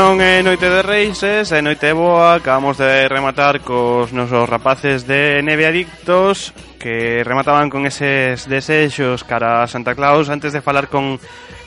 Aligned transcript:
No, 0.00 0.09
En 0.30 0.44
Noite 0.44 0.70
de 0.70 0.82
reis, 0.82 1.22
en 1.24 1.64
Noite 1.64 1.92
Boa, 1.92 2.34
acabamos 2.34 2.78
de 2.78 3.08
rematar 3.08 3.60
cos 3.66 4.14
nosos 4.14 4.48
rapaces 4.48 5.04
de 5.04 5.42
Neve 5.42 5.66
Adictos 5.66 6.54
que 6.78 7.24
remataban 7.26 7.68
con 7.68 7.84
eses 7.84 8.46
desexos 8.46 9.26
cara 9.26 9.64
a 9.64 9.66
Santa 9.66 9.98
Claus 9.98 10.30
antes 10.30 10.54
de 10.54 10.62
falar 10.62 10.86
con, 10.86 11.18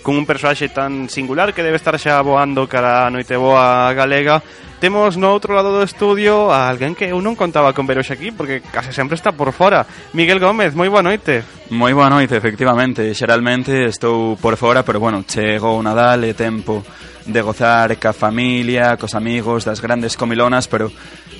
con 0.02 0.16
un 0.16 0.26
personaxe 0.26 0.72
tan 0.72 1.12
singular 1.12 1.54
que 1.54 1.62
debe 1.62 1.76
estar 1.76 2.00
xa 2.00 2.24
voando 2.24 2.64
cara 2.72 3.06
a 3.06 3.12
Noite 3.12 3.36
Boa 3.36 3.92
galega 3.92 4.40
temos 4.80 5.16
no 5.16 5.32
outro 5.32 5.56
lado 5.56 5.72
do 5.72 5.84
estudio 5.84 6.52
a 6.52 6.68
alguén 6.68 6.96
que 6.96 7.08
eu 7.08 7.20
non 7.24 7.40
contaba 7.40 7.72
con 7.72 7.88
veros 7.88 8.12
aquí 8.12 8.36
porque 8.36 8.60
case 8.60 8.92
sempre 8.92 9.16
está 9.16 9.32
por 9.32 9.56
fora. 9.56 9.88
Miguel 10.12 10.44
Gómez, 10.44 10.76
moi 10.76 10.92
boa 10.92 11.00
noite. 11.00 11.40
Moi 11.72 11.96
boa 11.96 12.12
noite, 12.12 12.36
efectivamente. 12.36 13.08
Xeralmente 13.16 13.88
estou 13.88 14.36
por 14.36 14.60
fora 14.60 14.84
pero 14.84 15.00
bueno, 15.00 15.24
Chego 15.24 15.72
o 15.72 15.80
Nadal 15.80 16.28
e 16.28 16.36
tempo 16.36 16.84
de 17.24 17.40
gozar 17.40 17.96
ca 17.96 18.12
familia 18.12 18.53
familia, 18.54 18.98
cos 18.98 19.16
amigos, 19.16 19.66
das 19.66 19.82
grandes 19.82 20.16
comilonas, 20.16 20.68
pero 20.68 20.92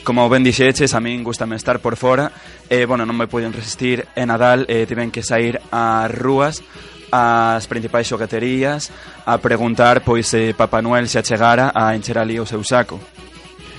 como 0.04 0.28
ben 0.30 0.44
dixeches, 0.44 0.96
a 0.96 1.00
min 1.00 1.22
gustame 1.24 1.56
estar 1.56 1.78
por 1.78 1.94
fora. 1.96 2.32
E, 2.66 2.82
eh, 2.82 2.86
bueno, 2.90 3.06
non 3.06 3.14
me 3.14 3.30
poden 3.30 3.54
resistir 3.54 4.10
en 4.18 4.34
Nadal, 4.34 4.66
eh, 4.66 4.90
tiven 4.90 5.14
que 5.14 5.22
sair 5.22 5.62
ás 5.70 6.10
rúas 6.10 6.66
ás 7.14 7.70
principais 7.70 8.10
xogaterías 8.10 8.90
a 9.30 9.38
preguntar 9.38 10.02
pois 10.02 10.26
eh, 10.34 10.50
se 10.50 10.58
Papá 10.58 10.82
Noel 10.82 11.06
se 11.06 11.22
achegara 11.22 11.70
a 11.70 11.94
encher 11.94 12.18
ali 12.18 12.42
o 12.42 12.50
seu 12.50 12.66
saco. 12.66 12.98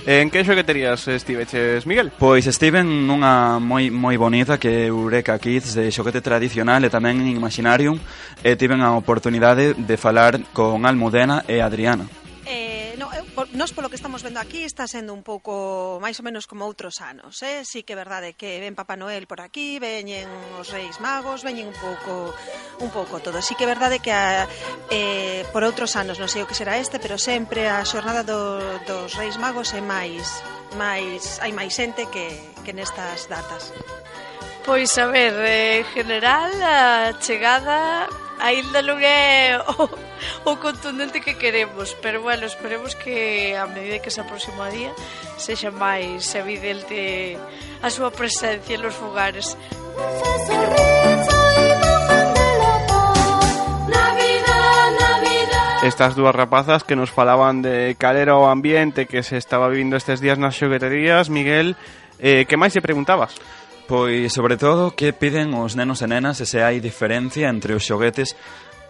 En 0.07 0.31
que 0.31 0.47
xogueterías 0.47 1.03
estiveches, 1.11 1.83
Miguel? 1.83 2.15
Pois 2.15 2.47
estiven 2.47 2.87
nunha 3.03 3.59
moi 3.59 3.91
moi 3.91 4.15
bonita 4.15 4.55
que 4.55 4.87
é 4.87 4.87
Eureka 4.87 5.35
Kids 5.35 5.75
de 5.75 5.91
xoguete 5.91 6.23
tradicional 6.23 6.87
e 6.87 6.93
tamén 6.93 7.19
en 7.19 7.35
Imaginarium 7.35 7.99
e 8.39 8.55
tiven 8.55 8.79
a 8.79 8.95
oportunidade 8.95 9.75
de 9.75 9.97
falar 9.99 10.39
con 10.55 10.87
Almudena 10.87 11.43
e 11.51 11.59
Adriana. 11.59 12.07
Eh, 13.15 13.23
por, 13.33 13.47
nos 13.55 13.71
polo 13.71 13.89
que 13.89 13.95
estamos 13.95 14.23
vendo 14.23 14.39
aquí 14.39 14.63
está 14.63 14.87
sendo 14.87 15.13
un 15.15 15.23
pouco 15.23 15.99
máis 16.03 16.19
ou 16.19 16.25
menos 16.27 16.47
como 16.51 16.67
outros 16.67 16.99
anos, 16.99 17.39
eh? 17.47 17.63
Sí 17.63 17.87
que 17.87 17.95
é 17.95 17.97
verdade 17.97 18.35
que 18.35 18.59
ven 18.59 18.75
Papá 18.75 18.99
Noel 18.99 19.23
por 19.23 19.39
aquí, 19.39 19.79
veñen 19.79 20.27
os 20.59 20.67
Reis 20.67 20.99
Magos, 20.99 21.47
veñen 21.47 21.71
un 21.71 21.77
pouco 21.79 22.35
un 22.83 22.91
pouco 22.91 23.23
todo. 23.23 23.39
Sí 23.39 23.55
que 23.55 23.63
é 23.63 23.71
verdade 23.71 24.03
que 24.03 24.11
a, 24.11 24.47
eh, 24.91 25.47
por 25.55 25.63
outros 25.63 25.95
anos, 25.95 26.19
non 26.19 26.27
sei 26.27 26.43
o 26.43 26.47
que 26.49 26.59
será 26.59 26.75
este, 26.75 26.99
pero 26.99 27.15
sempre 27.15 27.71
a 27.71 27.79
xornada 27.87 28.27
do, 28.27 28.59
dos 28.83 29.15
Reis 29.15 29.39
Magos 29.39 29.71
é 29.71 29.79
máis 29.79 30.43
máis 30.75 31.39
hai 31.39 31.55
máis 31.55 31.71
xente 31.71 32.11
que, 32.11 32.35
que 32.67 32.75
nestas 32.75 33.31
datas. 33.31 33.71
Pois 34.67 34.91
a 34.99 35.07
ver, 35.07 35.33
eh, 35.39 35.79
en 35.79 35.87
eh, 35.87 35.91
general 35.95 36.51
a 36.59 37.15
chegada 37.23 38.11
aínda 38.39 38.81
non 38.81 38.99
é 39.01 39.57
o, 39.79 39.87
o 40.49 40.53
contundente 40.59 41.21
que 41.21 41.37
queremos, 41.39 41.95
pero 42.01 42.21
bueno, 42.21 42.45
esperemos 42.45 42.95
que 42.95 43.55
a 43.55 43.67
medida 43.67 43.99
que 43.99 44.11
se 44.11 44.21
aproxima 44.21 44.67
o 44.67 44.71
día 44.71 44.91
sexa 45.37 45.71
máis 45.71 46.23
evidente 46.35 47.39
a 47.83 47.89
súa 47.91 48.11
presencia 48.11 48.75
nos 48.79 48.95
fogares. 48.95 49.55
Estas 55.85 56.15
dúas 56.15 56.33
rapazas 56.33 56.83
que 56.83 56.95
nos 56.95 57.11
falaban 57.11 57.61
de 57.61 57.93
cal 57.93 58.17
era 58.17 58.33
o 58.33 58.49
ambiente 58.49 59.05
que 59.05 59.21
se 59.21 59.37
estaba 59.37 59.69
vivindo 59.69 59.93
estes 59.93 60.17
días 60.17 60.41
nas 60.41 60.57
xogueterías, 60.57 61.29
Miguel, 61.29 61.77
eh, 62.17 62.49
que 62.49 62.57
máis 62.57 62.73
se 62.73 62.81
preguntabas? 62.81 63.37
Pois, 63.87 64.33
sobre 64.33 64.57
todo, 64.57 64.97
que 64.97 65.13
piden 65.13 65.53
os 65.53 65.77
nenos 65.77 66.01
e 66.01 66.07
nenas 66.09 66.41
e 66.41 66.49
se 66.49 66.65
hai 66.65 66.81
diferencia 66.81 67.53
entre 67.53 67.77
os 67.77 67.85
xoguetes 67.85 68.33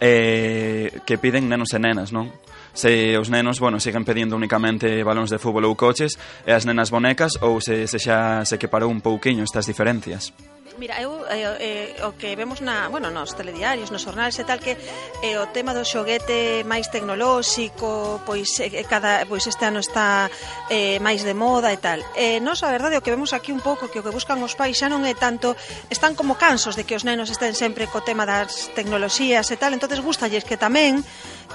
eh, 0.00 0.88
que 1.04 1.20
piden 1.20 1.52
nenos 1.52 1.76
e 1.76 1.78
nenas, 1.78 2.16
non? 2.16 2.32
se 2.76 3.16
os 3.16 3.30
nenos, 3.32 3.58
bueno, 3.58 3.80
siguen 3.80 4.04
pedindo 4.04 4.36
únicamente 4.36 5.00
balóns 5.00 5.32
de 5.32 5.40
fútbol 5.40 5.64
ou 5.64 5.76
coches 5.76 6.20
e 6.44 6.52
as 6.52 6.68
nenas 6.68 6.92
bonecas 6.92 7.40
ou 7.40 7.60
se, 7.60 7.88
se 7.88 7.96
xa 7.96 8.44
se 8.44 8.60
que 8.60 8.68
parou 8.68 8.92
un 8.92 9.00
pouquiño 9.00 9.44
estas 9.44 9.64
diferencias. 9.64 10.32
Mira, 10.78 11.00
eu 11.00 11.24
eh, 11.32 11.96
eh, 11.96 12.04
o 12.04 12.12
que 12.20 12.36
vemos 12.36 12.60
na, 12.60 12.88
bueno, 12.92 13.08
nos 13.08 13.32
telediarios, 13.32 13.88
nos 13.88 14.04
jornales 14.04 14.36
e 14.36 14.44
tal 14.44 14.60
que 14.60 14.76
eh, 15.24 15.40
o 15.40 15.48
tema 15.48 15.72
do 15.72 15.88
xoguete 15.88 16.68
máis 16.68 16.92
tecnolóxico, 16.92 18.20
pois 18.28 18.60
eh, 18.60 18.68
eh, 18.68 18.84
cada 18.84 19.24
pois 19.24 19.48
este 19.48 19.64
ano 19.64 19.80
está 19.80 20.28
eh, 20.68 21.00
máis 21.00 21.24
de 21.24 21.32
moda 21.32 21.72
e 21.72 21.80
tal. 21.80 22.04
Eh, 22.12 22.44
nos 22.44 22.60
a 22.60 22.68
verdade 22.68 23.00
o 23.00 23.04
que 23.04 23.08
vemos 23.08 23.32
aquí 23.32 23.56
un 23.56 23.64
pouco 23.64 23.88
que 23.88 24.00
o 24.00 24.04
que 24.04 24.12
buscan 24.12 24.36
os 24.44 24.52
pais 24.52 24.76
xa 24.76 24.92
non 24.92 25.00
é 25.08 25.16
tanto, 25.16 25.56
están 25.88 26.12
como 26.12 26.36
cansos 26.36 26.76
de 26.76 26.84
que 26.84 26.92
os 26.92 27.08
nenos 27.08 27.32
estén 27.32 27.56
sempre 27.56 27.88
co 27.88 28.04
tema 28.04 28.28
das 28.28 28.68
tecnoloxías 28.76 29.48
e 29.48 29.56
tal, 29.56 29.72
entonces 29.72 30.04
gustalles 30.04 30.44
que 30.44 30.60
tamén 30.60 31.00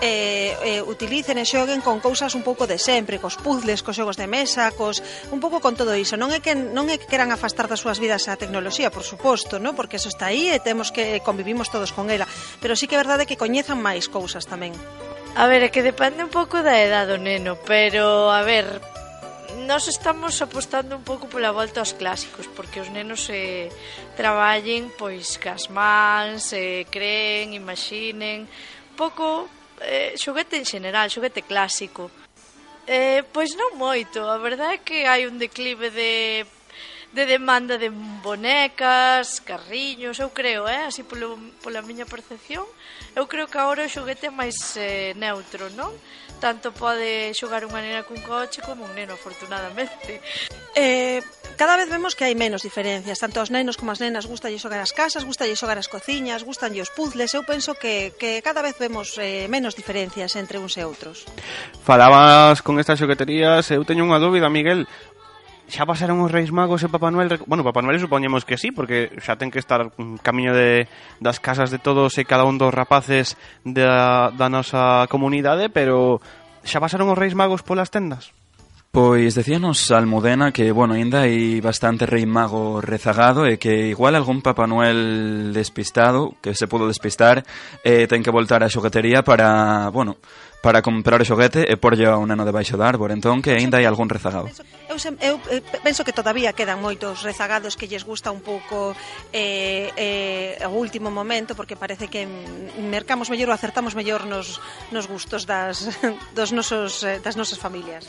eh, 0.02 0.58
eh, 0.66 0.82
utilicen 0.82 1.38
e 1.38 1.46
xoguen 1.46 1.80
con 1.86 2.02
cousas 2.02 2.34
un 2.34 2.42
pouco 2.42 2.66
de 2.66 2.82
sempre, 2.82 3.22
cos 3.22 3.38
puzzles, 3.38 3.86
cos 3.86 3.96
xogos 3.96 4.18
de 4.18 4.26
mesa, 4.26 4.74
cos 4.74 5.00
un 5.30 5.38
pouco 5.38 5.62
con 5.62 5.78
todo 5.78 5.94
iso. 5.94 6.18
Non 6.18 6.34
é 6.34 6.42
que 6.42 6.58
non 6.58 6.90
é 6.90 6.98
que 6.98 7.06
queran 7.06 7.30
afastar 7.30 7.70
das 7.70 7.80
súas 7.80 8.02
vidas 8.02 8.26
a 8.26 8.34
tecnoloxía, 8.34 8.90
por 8.90 9.06
suposto, 9.06 9.62
¿no? 9.62 9.78
porque 9.78 10.02
eso 10.02 10.10
está 10.10 10.34
aí 10.34 10.50
e 10.50 10.58
temos 10.58 10.90
que 10.90 11.18
eh, 11.18 11.20
convivimos 11.22 11.70
todos 11.70 11.94
con 11.94 12.10
ela, 12.10 12.26
pero 12.58 12.74
sí 12.74 12.90
que 12.90 12.98
é 12.98 13.02
verdade 13.02 13.30
que 13.30 13.38
coñezan 13.38 13.78
máis 13.78 14.10
cousas 14.10 14.50
tamén. 14.50 14.74
A 15.38 15.46
ver, 15.46 15.62
é 15.62 15.70
que 15.70 15.86
depende 15.86 16.26
un 16.26 16.34
pouco 16.34 16.66
da 16.66 16.82
edad 16.82 17.06
do 17.06 17.22
neno, 17.22 17.56
pero 17.64 18.34
a 18.34 18.42
ver, 18.42 18.82
nós 19.70 19.86
estamos 19.88 20.42
apostando 20.42 20.98
un 20.98 21.06
pouco 21.06 21.30
pola 21.30 21.54
volta 21.54 21.80
aos 21.80 21.94
clásicos, 21.94 22.50
porque 22.50 22.82
os 22.82 22.90
nenos 22.90 23.30
eh, 23.30 23.70
traballen 24.18 24.90
pois 24.98 25.38
cas 25.38 25.70
mans, 25.70 26.52
eh, 26.58 26.90
creen, 26.90 27.54
imaginen, 27.54 28.50
pouco 28.98 29.46
eh, 29.82 30.14
xoguete 30.18 30.58
en 30.58 30.66
general, 30.66 31.10
xoguete 31.10 31.42
clásico. 31.42 32.12
Eh, 32.88 33.24
pois 33.32 33.54
non 33.56 33.78
moito, 33.78 34.26
a 34.26 34.38
verdade 34.42 34.82
é 34.82 34.84
que 34.84 35.06
hai 35.06 35.30
un 35.30 35.38
declive 35.38 35.90
de 35.94 36.46
de 37.12 37.26
demanda 37.26 37.78
de 37.78 37.90
bonecas, 38.24 39.42
carriños, 39.42 40.20
eu 40.20 40.30
creo, 40.32 40.64
eh, 40.68 40.88
así 40.88 41.04
polo, 41.04 41.36
pola 41.62 41.84
miña 41.84 42.08
percepción, 42.08 42.64
eu 43.16 43.28
creo 43.28 43.52
que 43.52 43.60
agora 43.60 43.84
o 43.84 43.92
xoguete 43.92 44.28
é 44.28 44.32
máis 44.32 44.56
eh, 44.80 45.12
neutro, 45.20 45.68
non? 45.76 45.92
tanto 46.42 46.74
pode 46.74 47.32
xogar 47.38 47.64
unha 47.70 47.86
nena 47.86 48.02
cun 48.02 48.18
coche 48.26 48.66
como 48.66 48.90
un 48.90 48.92
neno, 48.98 49.14
afortunadamente. 49.14 50.20
Eh, 50.74 51.22
cada 51.56 51.78
vez 51.78 51.86
vemos 51.88 52.18
que 52.18 52.26
hai 52.26 52.34
menos 52.34 52.66
diferencias, 52.66 53.22
tanto 53.22 53.38
aos 53.38 53.54
nenos 53.54 53.78
como 53.78 53.94
as 53.94 54.02
nenas 54.02 54.26
gustalle 54.26 54.58
xogar 54.58 54.82
as 54.82 54.90
casas, 54.90 55.22
gustalle 55.22 55.54
xogar 55.54 55.78
as 55.78 55.86
cociñas, 55.86 56.42
gustanlle 56.42 56.82
os 56.82 56.90
puzzles, 56.90 57.38
eu 57.38 57.46
penso 57.46 57.78
que, 57.78 58.18
que 58.18 58.42
cada 58.42 58.66
vez 58.66 58.76
vemos 58.82 59.14
eh, 59.22 59.46
menos 59.46 59.78
diferencias 59.78 60.34
entre 60.34 60.58
uns 60.58 60.74
e 60.76 60.84
outros. 60.84 61.30
Falabas 61.86 62.66
con 62.66 62.82
estas 62.82 62.98
xoqueterías, 62.98 63.70
eu 63.70 63.86
teño 63.86 64.04
unha 64.10 64.18
dúbida, 64.18 64.50
Miguel, 64.50 64.90
xa 65.72 65.88
pasaron 65.88 66.20
os 66.20 66.28
Reis 66.28 66.52
Magos 66.52 66.84
e 66.84 66.92
Papá 66.92 67.08
Noel? 67.16 67.40
Bueno, 67.48 67.64
Papá 67.64 67.80
Noel 67.80 68.04
supoñemos 68.04 68.44
que 68.44 68.60
sí, 68.60 68.76
porque 68.76 69.08
xa 69.24 69.40
ten 69.40 69.48
que 69.48 69.64
estar 69.64 69.96
camiño 70.20 70.52
de, 70.52 70.92
das 71.24 71.40
casas 71.40 71.72
de 71.72 71.80
todos 71.80 72.20
e 72.20 72.28
cada 72.28 72.44
un 72.44 72.60
dos 72.60 72.76
rapaces 72.76 73.40
da, 73.64 74.36
da 74.36 74.52
nosa 74.52 75.08
comunidade, 75.08 75.72
pero 75.72 76.20
xa 76.68 76.84
pasaron 76.84 77.08
os 77.08 77.16
Reis 77.16 77.40
Magos 77.40 77.64
polas 77.64 77.88
tendas? 77.88 78.36
Pois 78.92 79.36
decíanos 79.36 79.90
Almudena 79.90 80.52
que, 80.52 80.76
bueno, 80.76 81.00
ainda 81.00 81.24
hai 81.24 81.64
bastante 81.64 82.04
rei 82.04 82.28
mago 82.28 82.84
rezagado 82.84 83.48
e 83.48 83.56
que 83.56 83.88
igual 83.96 84.20
algún 84.20 84.44
Papá 84.44 84.68
Noel 84.68 85.56
despistado, 85.56 86.36
que 86.44 86.52
se 86.52 86.68
pudo 86.68 86.92
despistar, 86.92 87.48
eh, 87.88 88.04
ten 88.12 88.20
que 88.20 88.36
voltar 88.36 88.60
á 88.60 88.68
xoguetería 88.68 89.24
para, 89.24 89.88
bueno, 89.96 90.20
para 90.62 90.82
comprar 90.82 91.18
o 91.18 91.26
xoguete 91.26 91.66
e 91.66 91.76
porlle 91.76 92.06
a 92.06 92.22
un 92.22 92.30
neno 92.30 92.46
debaixo 92.46 92.78
da 92.78 92.86
árbore, 92.86 93.18
entón 93.18 93.42
que 93.42 93.58
aínda 93.58 93.82
hai 93.82 93.90
algún 93.90 94.08
rezagado. 94.08 94.48
Eu, 94.86 94.98
eu, 95.20 95.36
eu 95.50 95.60
penso 95.82 96.06
que 96.06 96.14
todavía 96.14 96.54
quedan 96.54 96.78
moitos 96.78 97.26
rezagados 97.26 97.74
que 97.74 97.90
lles 97.90 98.06
gusta 98.06 98.30
un 98.30 98.46
pouco 98.46 98.94
eh, 99.34 99.90
eh, 99.98 100.70
o 100.70 100.78
último 100.78 101.10
momento, 101.10 101.58
porque 101.58 101.74
parece 101.74 102.06
que 102.08 102.30
mercamos 102.78 103.34
mellor 103.34 103.50
ou 103.50 103.58
acertamos 103.58 103.98
mellor 103.98 104.30
nos, 104.30 104.62
nos 104.94 105.10
gustos 105.10 105.50
das, 105.50 105.90
dos 106.38 106.54
nosos, 106.54 107.02
eh, 107.02 107.18
das 107.18 107.34
nosas 107.34 107.58
familias. 107.58 108.06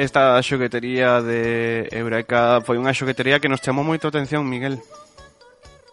esta 0.00 0.40
xoguetería 0.40 1.20
de 1.20 1.84
Eureka 1.92 2.64
foi 2.64 2.80
unha 2.80 2.96
xoguetería 2.96 3.36
que 3.36 3.52
nos 3.52 3.60
chamou 3.60 3.84
moito 3.84 4.08
a 4.08 4.12
atención, 4.12 4.48
Miguel 4.48 4.80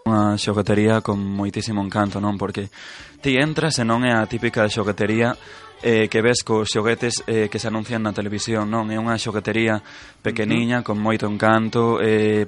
unha 0.08 0.40
xoguetería 0.40 1.04
con 1.04 1.20
moitísimo 1.20 1.84
encanto, 1.84 2.24
non? 2.24 2.40
Porque 2.40 2.72
ti 3.20 3.36
entras 3.36 3.76
e 3.76 3.84
non 3.84 4.08
é 4.08 4.16
a 4.16 4.24
típica 4.24 4.64
xoguetería 4.72 5.36
eh, 5.84 6.08
que 6.08 6.24
ves 6.24 6.48
cos 6.48 6.72
xoguetes 6.72 7.28
eh, 7.28 7.52
que 7.52 7.60
se 7.60 7.68
anuncian 7.68 8.08
na 8.08 8.16
televisión, 8.16 8.72
non? 8.72 8.88
É 8.88 8.96
unha 8.96 9.20
xoguetería 9.20 9.84
pequeniña, 10.24 10.80
uh 10.80 10.82
-huh. 10.82 10.88
con 10.88 10.98
moito 11.04 11.28
encanto, 11.28 12.00
eh, 12.00 12.48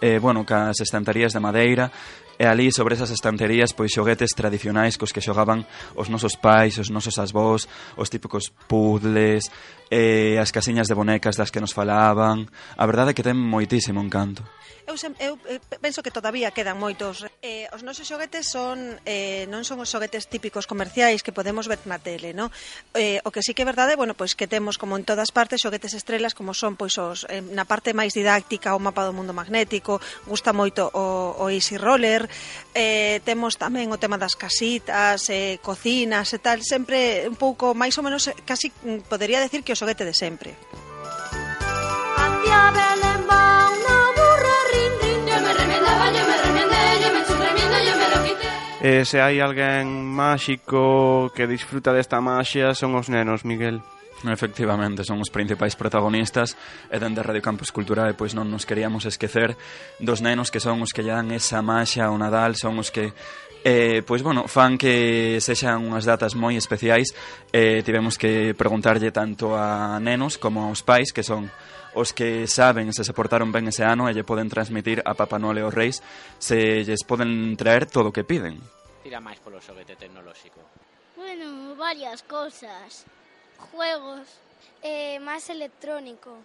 eh, 0.00 0.16
bueno, 0.16 0.48
cas 0.48 0.80
estanterías 0.80 1.36
de 1.36 1.44
madeira, 1.44 1.92
e 2.38 2.44
ali 2.44 2.68
sobre 2.72 2.94
esas 2.94 3.10
estanterías 3.10 3.72
pois 3.72 3.92
xoguetes 3.92 4.36
tradicionais 4.36 5.00
cos 5.00 5.12
que 5.12 5.24
xogaban 5.24 5.64
os 5.96 6.08
nosos 6.12 6.36
pais, 6.36 6.76
os 6.76 6.92
nosos 6.92 7.16
asbós, 7.16 7.68
os 7.96 8.08
típicos 8.12 8.52
puzzles, 8.68 9.48
eh, 9.90 10.38
as 10.40 10.50
casiñas 10.50 10.88
de 10.88 10.94
bonecas 10.94 11.36
das 11.36 11.50
que 11.50 11.60
nos 11.60 11.74
falaban. 11.74 12.48
A 12.76 12.84
verdade 12.86 13.12
é 13.12 13.16
que 13.16 13.26
ten 13.26 13.38
moitísimo 13.38 14.02
encanto 14.02 14.42
eu, 14.86 14.96
sem, 14.96 15.12
eu 15.18 15.38
eh, 15.50 15.60
penso 15.82 16.02
que 16.02 16.14
todavía 16.14 16.54
quedan 16.54 16.78
moitos. 16.78 17.26
Eh, 17.42 17.66
os 17.74 17.82
nosos 17.82 18.06
xoguetes 18.06 18.46
son 18.46 18.78
eh, 19.02 19.44
non 19.50 19.66
son 19.66 19.82
os 19.82 19.90
xoguetes 19.90 20.30
típicos 20.30 20.70
comerciais 20.70 21.26
que 21.26 21.34
podemos 21.34 21.66
ver 21.66 21.82
na 21.90 21.98
tele, 21.98 22.30
no? 22.32 22.54
Eh, 22.94 23.18
o 23.26 23.34
que 23.34 23.42
sí 23.42 23.52
que 23.52 23.62
é 23.62 23.68
verdade, 23.68 23.98
bueno, 23.98 24.14
pois 24.14 24.38
que 24.38 24.46
temos 24.46 24.78
como 24.78 24.94
en 24.94 25.02
todas 25.02 25.34
partes 25.34 25.60
xoguetes 25.62 25.92
estrelas 25.92 26.38
como 26.38 26.54
son 26.54 26.78
pois 26.78 26.94
os 27.02 27.26
eh, 27.26 27.42
na 27.42 27.66
parte 27.66 27.90
máis 27.92 28.14
didáctica 28.14 28.78
o 28.78 28.80
mapa 28.80 29.02
do 29.02 29.12
mundo 29.12 29.34
magnético, 29.34 29.98
gusta 30.24 30.54
moito 30.54 30.86
o, 30.94 31.34
o 31.42 31.44
Easy 31.50 31.76
Roller, 31.76 32.30
eh, 32.72 33.18
temos 33.26 33.58
tamén 33.58 33.90
o 33.90 33.98
tema 33.98 34.16
das 34.16 34.38
casitas, 34.38 35.26
eh, 35.34 35.58
cocinas 35.58 36.30
e 36.30 36.38
tal, 36.38 36.62
sempre 36.62 37.26
un 37.26 37.34
pouco 37.34 37.74
máis 37.74 37.98
ou 37.98 38.06
menos 38.06 38.30
eh, 38.30 38.38
casi 38.46 38.70
mm, 38.70 39.10
podería 39.10 39.42
decir 39.42 39.66
que 39.66 39.74
o 39.74 39.78
xoguete 39.78 40.06
de 40.06 40.14
sempre. 40.14 40.54
Hacia 42.16 42.60
Belén 42.70 43.35
E 48.76 49.08
se 49.08 49.24
hai 49.24 49.40
alguén 49.40 49.88
máxico 49.88 51.32
que 51.32 51.48
disfruta 51.48 51.96
desta 51.96 52.20
maxia 52.20 52.76
son 52.76 52.92
os 52.92 53.08
nenos, 53.08 53.40
Miguel. 53.48 53.80
Efectivamente, 54.24 55.04
son 55.04 55.20
os 55.20 55.32
principais 55.32 55.72
protagonistas 55.76 56.56
e 56.92 56.96
dende 57.00 57.24
Radio 57.24 57.40
Campus 57.40 57.72
Cultural 57.72 58.12
pois 58.12 58.36
non 58.36 58.48
nos 58.48 58.68
queríamos 58.68 59.08
esquecer 59.08 59.56
dos 59.96 60.20
nenos 60.20 60.52
que 60.52 60.60
son 60.60 60.84
os 60.84 60.92
que 60.92 61.00
lle 61.00 61.16
dan 61.16 61.32
esa 61.32 61.64
maxia 61.64 62.08
ao 62.08 62.20
Nadal, 62.20 62.52
son 62.52 62.76
os 62.80 62.92
que 62.92 63.16
eh, 63.64 64.04
pois 64.04 64.20
bueno, 64.20 64.44
fan 64.44 64.76
que 64.76 65.40
sexan 65.40 65.80
unhas 65.80 66.04
datas 66.04 66.36
moi 66.36 66.56
especiais 66.56 67.16
eh, 67.52 67.80
tivemos 67.80 68.20
que 68.20 68.52
preguntarlle 68.52 69.08
tanto 69.08 69.56
a 69.56 69.96
nenos 70.04 70.36
como 70.36 70.68
aos 70.68 70.84
pais 70.84 71.16
que 71.16 71.24
son 71.24 71.48
os 71.96 72.12
que 72.12 72.44
saben 72.44 72.92
se 72.92 73.02
se 73.02 73.16
portaron 73.16 73.48
ben 73.50 73.72
ese 73.72 73.80
ano 73.80 74.04
e 74.06 74.12
lle 74.12 74.28
poden 74.28 74.52
transmitir 74.52 75.00
a 75.08 75.16
Papá 75.16 75.40
Noel 75.40 75.64
e 75.64 75.66
os 75.66 75.72
Reis 75.72 76.04
se 76.36 76.84
lles 76.84 77.00
poden 77.08 77.56
traer 77.56 77.88
todo 77.88 78.12
o 78.12 78.14
que 78.14 78.28
piden. 78.28 78.60
Tira 79.00 79.24
máis 79.24 79.40
polo 79.40 79.56
xoguete 79.64 79.96
tecnolóxico. 79.96 80.60
Bueno, 81.16 81.72
varias 81.80 82.20
cousas. 82.20 83.08
Juegos, 83.72 84.28
eh, 84.84 85.16
máis 85.24 85.48
electrónico, 85.48 86.36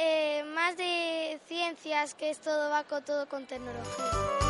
eh, 0.00 0.40
máis 0.56 0.80
de 0.80 1.36
ciencias 1.44 2.16
que 2.16 2.32
es 2.32 2.40
todo 2.40 2.72
va 2.72 2.88
co 2.88 3.04
todo 3.04 3.28
con 3.28 3.44
tecnología. 3.44 4.45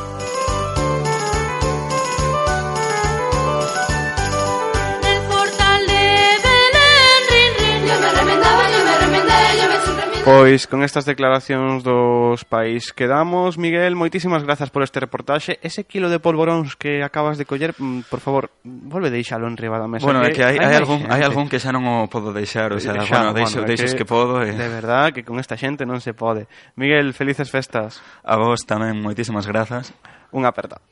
Pois 10.27 10.67
con 10.67 10.83
estas 10.83 11.07
declaracións 11.07 11.87
dos 11.87 12.43
país 12.43 12.91
quedamos. 12.91 13.63
Miguel, 13.63 13.95
moitísimas 13.95 14.43
grazas 14.43 14.75
por 14.75 14.83
este 14.83 14.99
reportaxe. 14.99 15.63
Ese 15.63 15.87
kilo 15.87 16.11
de 16.11 16.19
polvoróns 16.19 16.75
que 16.75 16.99
acabas 17.07 17.39
de 17.39 17.47
coller, 17.47 17.79
mm, 17.79 18.11
por 18.11 18.19
favor, 18.19 18.51
volve 18.67 19.15
deixalo 19.15 19.47
enriba 19.47 19.79
da 19.79 19.87
mesa. 19.87 20.03
Bueno, 20.03 20.27
que 20.27 20.35
é 20.35 20.35
que 20.35 20.43
hai, 20.43 20.59
hai, 20.59 20.75
algún, 20.75 21.07
hai 21.07 21.23
algún 21.23 21.47
que 21.47 21.63
xa 21.63 21.71
non 21.71 21.87
o 21.87 22.11
podo 22.11 22.35
deixar, 22.35 22.75
o 22.75 22.79
eh, 22.79 22.83
sea, 22.83 22.99
xa, 23.07 23.31
bueno, 23.31 23.39
deixo, 23.39 23.63
bueno, 23.63 23.71
deixos 23.71 23.95
que, 23.95 24.03
que 24.03 24.07
podo. 24.11 24.43
Eh. 24.43 24.51
De 24.51 24.67
verdad, 24.67 25.15
que 25.15 25.23
con 25.23 25.39
esta 25.39 25.55
xente 25.55 25.87
non 25.87 26.03
se 26.03 26.11
pode. 26.11 26.51
Miguel, 26.75 27.15
felices 27.15 27.47
festas. 27.47 28.03
A 28.27 28.35
vos 28.35 28.67
tamén, 28.67 28.99
moitísimas 28.99 29.47
grazas. 29.47 29.95
Un 30.35 30.43
aperta. 30.43 30.83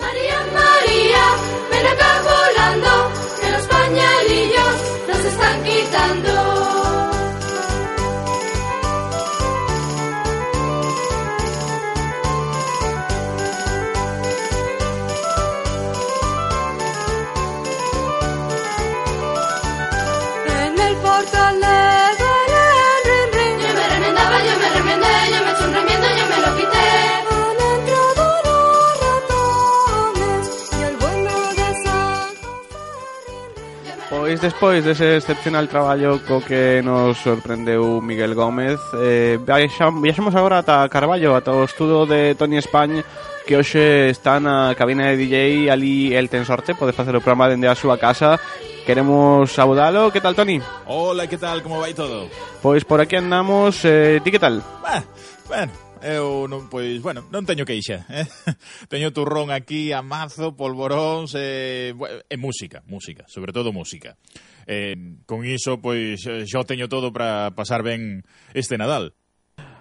María, 0.00 0.40
María, 0.48 1.24
ven 1.68 1.86
acá 1.92 2.12
volando, 2.24 2.92
que 3.36 3.48
los 3.52 3.64
pañalillos 3.68 4.74
nos 5.12 5.22
están 5.28 5.56
quitando. 5.60 6.53
Pois 34.34 34.42
despois 34.42 34.82
dese 34.82 35.22
excepcional 35.22 35.70
traballo 35.70 36.18
co 36.26 36.42
que 36.42 36.82
nos 36.82 37.22
sorprendeu 37.22 38.02
Miguel 38.02 38.34
Gómez 38.34 38.82
eh, 38.98 39.38
Viaxamos 39.38 40.34
agora 40.34 40.58
ata 40.58 40.90
Carballo, 40.90 41.38
ata 41.38 41.54
o 41.54 41.62
estudo 41.62 42.02
de 42.02 42.34
Tony 42.34 42.58
Españ 42.58 43.06
Que 43.46 43.54
hoxe 43.54 44.10
está 44.10 44.42
na 44.42 44.74
cabina 44.74 45.06
de 45.06 45.22
DJ 45.22 45.70
ali 45.70 46.18
el 46.18 46.26
ten 46.26 46.42
sorte 46.42 46.74
Pode 46.74 46.90
facer 46.90 47.14
o 47.14 47.22
programa 47.22 47.46
dende 47.46 47.70
a 47.70 47.78
súa 47.78 47.94
casa 47.94 48.42
Queremos 48.82 49.54
saudalo, 49.54 50.10
que 50.10 50.18
tal 50.18 50.34
Tony? 50.34 50.58
Hola, 50.90 51.30
que 51.30 51.38
tal, 51.38 51.62
como 51.62 51.78
vai 51.78 51.94
todo? 51.94 52.26
Pois 52.58 52.82
por 52.82 52.98
aquí 52.98 53.14
andamos, 53.14 53.86
eh, 53.86 54.18
ti 54.18 54.34
que 54.34 54.42
tal? 54.42 54.66
Bah, 54.82 55.06
bueno, 55.46 55.70
Eu 56.04 56.44
non, 56.52 56.68
pois, 56.68 57.00
bueno, 57.00 57.24
non 57.32 57.48
teño 57.48 57.64
queixa, 57.64 58.04
eh? 58.12 58.28
Teño 58.92 59.08
turrón 59.16 59.48
aquí, 59.48 59.88
amazo, 59.88 60.52
polvoróns 60.52 61.32
e, 61.32 61.96
e 62.28 62.36
música, 62.36 62.84
música, 62.84 63.24
sobre 63.24 63.56
todo 63.56 63.72
música. 63.72 64.20
Eh, 64.68 65.24
con 65.24 65.48
iso, 65.48 65.80
pois, 65.80 66.20
eh, 66.28 66.44
xo 66.44 66.68
teño 66.68 66.92
todo 66.92 67.08
para 67.08 67.56
pasar 67.56 67.80
ben 67.80 68.20
este 68.52 68.76
Nadal. 68.76 69.16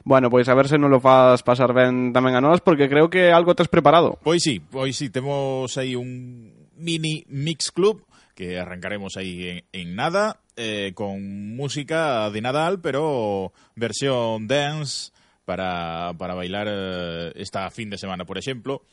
Bueno, 0.07 0.31
pois 0.31 0.47
a 0.47 0.55
ver 0.55 0.71
se 0.71 0.79
non 0.79 0.95
lo 0.95 1.03
faz 1.03 1.43
pasar 1.43 1.75
ben 1.75 2.15
tamén 2.15 2.39
a 2.39 2.43
nós, 2.43 2.63
porque 2.63 2.87
creo 2.87 3.11
que 3.11 3.35
algo 3.35 3.51
tes 3.51 3.67
preparado. 3.67 4.15
Pois 4.23 4.39
sí, 4.39 4.63
pois 4.63 4.95
sí, 4.95 5.11
temos 5.11 5.75
aí 5.75 5.99
un 5.99 6.71
mini 6.79 7.27
mix 7.27 7.67
club 7.67 7.99
que 8.31 8.59
arrancaremos 8.59 9.19
aí 9.19 9.47
en, 9.49 9.57
en 9.75 9.95
nada, 9.99 10.39
eh, 10.55 10.91
con 10.95 11.55
música 11.55 12.29
de 12.31 12.41
Nadal, 12.41 12.79
pero 12.79 13.51
versión 13.75 14.47
dance, 14.47 15.11
para, 15.45 16.13
para 16.17 16.33
bailar 16.33 16.67
eh, 16.69 17.31
esta 17.35 17.69
fin 17.69 17.89
de 17.89 17.97
semana, 17.97 18.25
por 18.25 18.37
exemplo. 18.37 18.83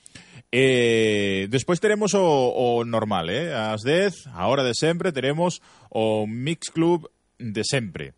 Eh, 0.52 1.46
despois 1.50 1.80
teremos 1.80 2.14
o, 2.14 2.22
o 2.22 2.84
normal, 2.84 3.30
eh? 3.30 3.54
As 3.54 3.82
10, 3.82 4.28
a 4.34 4.46
hora 4.48 4.64
de 4.64 4.74
sempre, 4.74 5.12
teremos 5.12 5.62
o 5.90 6.26
Mix 6.26 6.70
Club 6.70 7.10
de 7.38 7.62
sempre. 7.64 8.14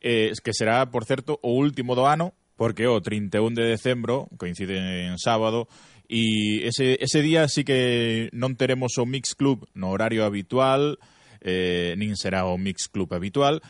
Eh, 0.00 0.32
que 0.42 0.52
será, 0.52 0.86
por 0.90 1.04
certo, 1.04 1.38
o 1.42 1.56
último 1.56 1.94
do 1.94 2.06
ano, 2.06 2.32
porque 2.60 2.86
o 2.86 3.00
31 3.00 3.56
de 3.56 3.64
decembro 3.72 4.28
coincide 4.36 5.08
en 5.08 5.16
sábado 5.16 5.64
e 6.10 6.66
ese, 6.66 6.98
ese 7.00 7.22
día 7.22 7.48
sí 7.48 7.64
que 7.64 8.28
non 8.34 8.58
teremos 8.58 8.98
o 8.98 9.06
Mix 9.06 9.38
Club 9.38 9.70
no 9.78 9.94
horario 9.94 10.26
habitual, 10.26 10.98
eh, 11.38 11.94
nin 11.96 12.18
será 12.18 12.50
o 12.50 12.58
Mix 12.58 12.90
Club 12.90 13.14
habitual, 13.14 13.62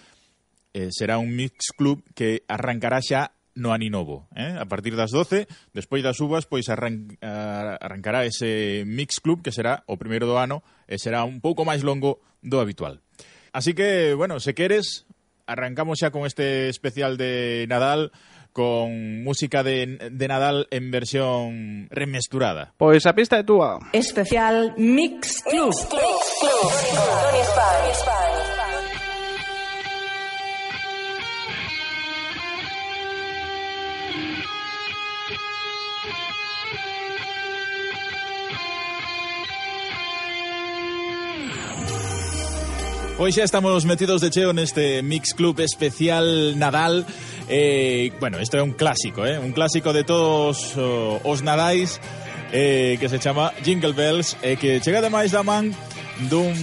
eh, 0.73 0.89
será 0.89 1.21
un 1.21 1.37
Mix 1.37 1.71
Club 1.77 2.01
que 2.17 2.43
arrancará 2.49 3.05
xa 3.05 3.37
no 3.55 3.73
Aninovo. 3.73 4.29
Eh? 4.37 4.57
A 4.59 4.67
partir 4.67 4.95
das 4.97 5.11
12, 5.11 5.47
despois 5.75 6.03
das 6.03 6.21
uvas, 6.21 6.47
pois 6.47 6.69
arran 6.69 7.19
arrancará 7.21 8.25
ese 8.25 8.85
Mix 8.87 9.21
Club, 9.21 9.43
que 9.43 9.53
será 9.53 9.83
o 9.87 9.99
primeiro 9.99 10.27
do 10.27 10.39
ano, 10.39 10.63
e 10.87 10.99
será 10.99 11.25
un 11.25 11.41
pouco 11.41 11.67
máis 11.67 11.83
longo 11.83 12.23
do 12.43 12.61
habitual. 12.61 13.01
Así 13.53 13.75
que, 13.75 14.15
bueno, 14.15 14.39
se 14.39 14.55
queres, 14.55 15.07
arrancamos 15.47 15.99
xa 15.99 16.15
con 16.15 16.27
este 16.27 16.71
especial 16.71 17.19
de 17.19 17.67
Nadal, 17.69 18.13
con 18.53 19.23
música 19.23 19.63
de, 19.63 20.11
de 20.11 20.29
Nadal 20.29 20.67
en 20.71 20.91
versión 20.91 21.89
remesturada. 21.91 22.75
Pois 22.77 23.07
a 23.07 23.15
pista 23.15 23.39
é 23.39 23.45
túa. 23.45 23.79
Especial 23.93 24.75
Mix 24.79 25.43
Club. 25.43 25.75
Mix 25.75 25.87
Club. 26.39 26.71
Mix 26.71 26.87
Club. 26.91 27.19
Mix 27.31 27.31
Club. 27.31 27.31
Mix 27.35 27.49
Club. 27.55 27.77
Mix 27.87 27.99
Club. 28.03 28.40
Pois 43.21 43.37
xa 43.37 43.45
estamos 43.45 43.85
metidos 43.85 44.25
de 44.25 44.33
cheo 44.33 44.57
neste 44.57 45.05
Mix 45.05 45.37
Club 45.37 45.61
especial 45.61 46.57
Nadal 46.57 47.05
eh, 47.53 48.17
Bueno, 48.17 48.41
isto 48.41 48.57
é 48.57 48.63
un 48.65 48.73
clásico, 48.73 49.29
eh? 49.29 49.37
un 49.37 49.53
clásico 49.53 49.93
de 49.93 50.09
todos 50.09 50.73
oh, 50.81 51.21
os 51.29 51.45
Nadais 51.45 52.01
eh, 52.49 52.97
Que 52.97 53.13
se 53.13 53.21
chama 53.21 53.53
Jingle 53.61 53.93
Bells 53.93 54.41
E 54.41 54.53
eh, 54.53 54.57
que 54.57 54.81
chega 54.81 55.05
ademais 55.05 55.37
da 55.37 55.45
man 55.45 55.69
dun, 56.33 56.57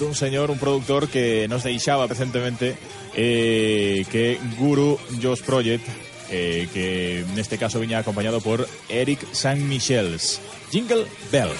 dun 0.00 0.16
señor, 0.16 0.48
un 0.48 0.56
productor 0.56 1.12
que 1.12 1.44
nos 1.44 1.60
deixaba 1.60 2.08
recentemente 2.08 2.72
eh, 3.12 4.08
Que 4.08 4.40
Guru 4.56 4.96
Josh 5.20 5.44
Project 5.44 5.84
eh, 6.30 6.68
que 6.72 7.20
en 7.20 7.38
este 7.38 7.58
caso 7.58 7.80
viña 7.80 7.98
acompañado 7.98 8.40
por 8.40 8.68
Eric 8.88 9.20
San 9.32 9.68
Michels. 9.68 10.40
Jingle 10.70 11.06
Bells. 11.30 11.56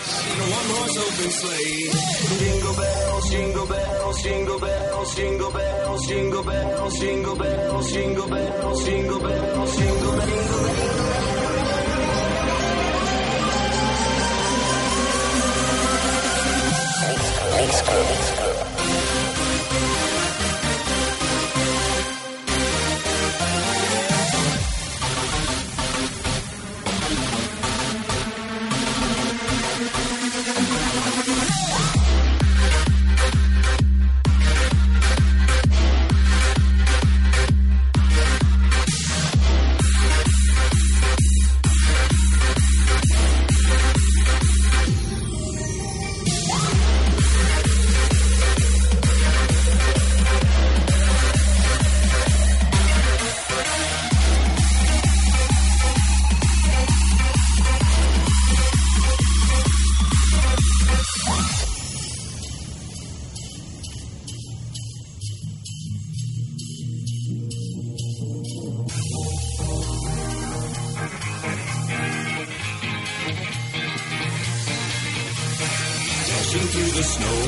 Through 76.76 76.92
the 76.92 77.06
snow 77.16 77.38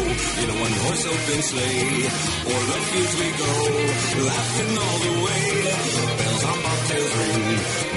in 0.40 0.49
a 0.49 0.56
one 0.56 0.76
horse 0.85 1.04
open 1.04 1.40
sleigh. 1.44 2.08
O'er 2.49 2.64
the 2.73 2.78
fields 2.88 3.14
we 3.20 3.28
go, 3.44 3.52
laughing 4.25 4.73
all 4.85 4.99
the 5.04 5.14
way. 5.25 5.44
Bells 6.18 6.44
on 6.49 6.58
bobtails 6.64 7.12
ring, 7.18 7.47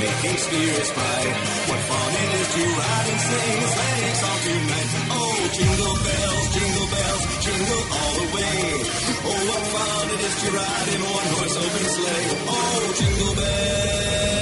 making 0.04 0.38
spirits 0.44 0.92
bright. 0.92 1.36
What 1.72 1.82
fun 1.88 2.12
it 2.22 2.32
is 2.42 2.50
to 2.56 2.64
ride 2.80 3.08
and 3.12 3.22
sing 3.28 3.60
a 3.64 3.70
sleigh 3.76 4.14
song 4.22 4.40
tonight. 4.44 4.90
Oh, 5.16 5.40
jingle 5.56 5.98
bells, 6.08 6.46
jingle 6.56 6.90
bells, 6.96 7.24
jingle 7.46 7.84
all 7.96 8.14
the 8.20 8.28
way. 8.36 8.60
Oh, 9.30 9.42
what 9.50 9.64
fun 9.72 10.06
it 10.16 10.22
is 10.28 10.36
to 10.42 10.48
ride 10.52 10.90
in 10.96 11.00
a 11.00 11.10
one 11.16 11.30
horse 11.36 11.56
open 11.64 11.86
sleigh. 11.96 12.28
Oh, 12.52 12.82
jingle 13.00 13.36
bells. 13.40 14.41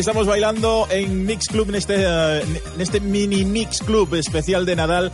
Ahí 0.00 0.02
estamos 0.02 0.26
bailando 0.26 0.88
en 0.90 1.26
Mix 1.26 1.46
Club, 1.48 1.68
en 1.68 1.74
este, 1.74 1.96
eh, 1.98 2.40
en 2.40 2.80
este 2.80 3.00
mini 3.00 3.44
Mix 3.44 3.82
Club 3.82 4.14
especial 4.14 4.64
de 4.64 4.74
Nadal, 4.74 5.12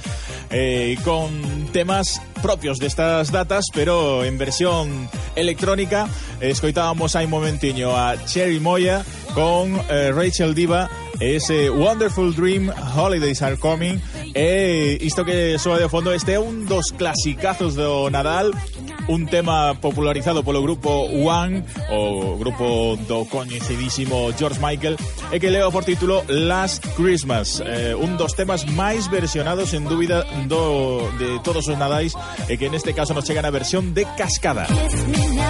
eh, 0.49 0.97
con 1.03 1.67
temas 1.73 2.23
propios 2.41 2.79
de 2.79 2.87
estas 2.87 3.33
datas, 3.33 3.65
pero 3.75 4.23
en 4.23 4.39
versión 4.39 5.11
electrónica. 5.35 6.07
Escoitábamos 6.39 7.19
hai 7.19 7.27
momentiño 7.27 7.99
a 7.99 8.15
Cherry 8.31 8.63
Moya 8.63 9.03
con 9.35 9.75
eh, 9.91 10.13
Rachel 10.15 10.55
Diva 10.55 10.89
ese 11.19 11.71
Wonderful 11.71 12.35
Dream 12.35 12.71
Holidays 12.95 13.43
Are 13.43 13.57
Coming 13.57 13.99
e 14.35 14.99
isto 15.01 15.25
que 15.25 15.59
soa 15.59 15.79
de 15.79 15.89
fondo 15.89 16.13
este 16.13 16.35
é 16.35 16.41
un 16.41 16.67
dos 16.67 16.93
clasicazos 16.93 17.75
do 17.75 18.11
Nadal 18.11 18.53
un 19.09 19.27
tema 19.27 19.75
popularizado 19.79 20.43
polo 20.43 20.63
grupo 20.63 21.07
One, 21.07 21.63
o 21.91 22.37
grupo 22.37 22.99
do 23.07 23.25
coñecidísimo 23.27 24.33
George 24.35 24.59
Michael, 24.59 24.97
e 25.31 25.39
que 25.39 25.51
leva 25.51 25.71
por 25.71 25.85
título 25.85 26.25
Last 26.27 26.83
Christmas, 26.99 27.63
eh, 27.63 27.95
un 27.95 28.19
dos 28.19 28.35
temas 28.35 28.67
máis 28.75 29.07
versionados 29.07 29.75
en 29.77 29.87
dúbida 29.87 30.27
do, 30.51 31.07
de 31.19 31.39
todos 31.47 31.69
os 31.71 31.77
nadais, 31.79 32.19
e 32.51 32.59
que 32.59 32.67
neste 32.67 32.91
caso 32.97 33.15
nos 33.15 33.23
chega 33.29 33.45
na 33.45 33.53
versión 33.55 33.95
de 33.95 34.09
cascada. 34.19 34.67
Kiss 34.67 35.07
me 35.09 35.37
now. 35.37 35.46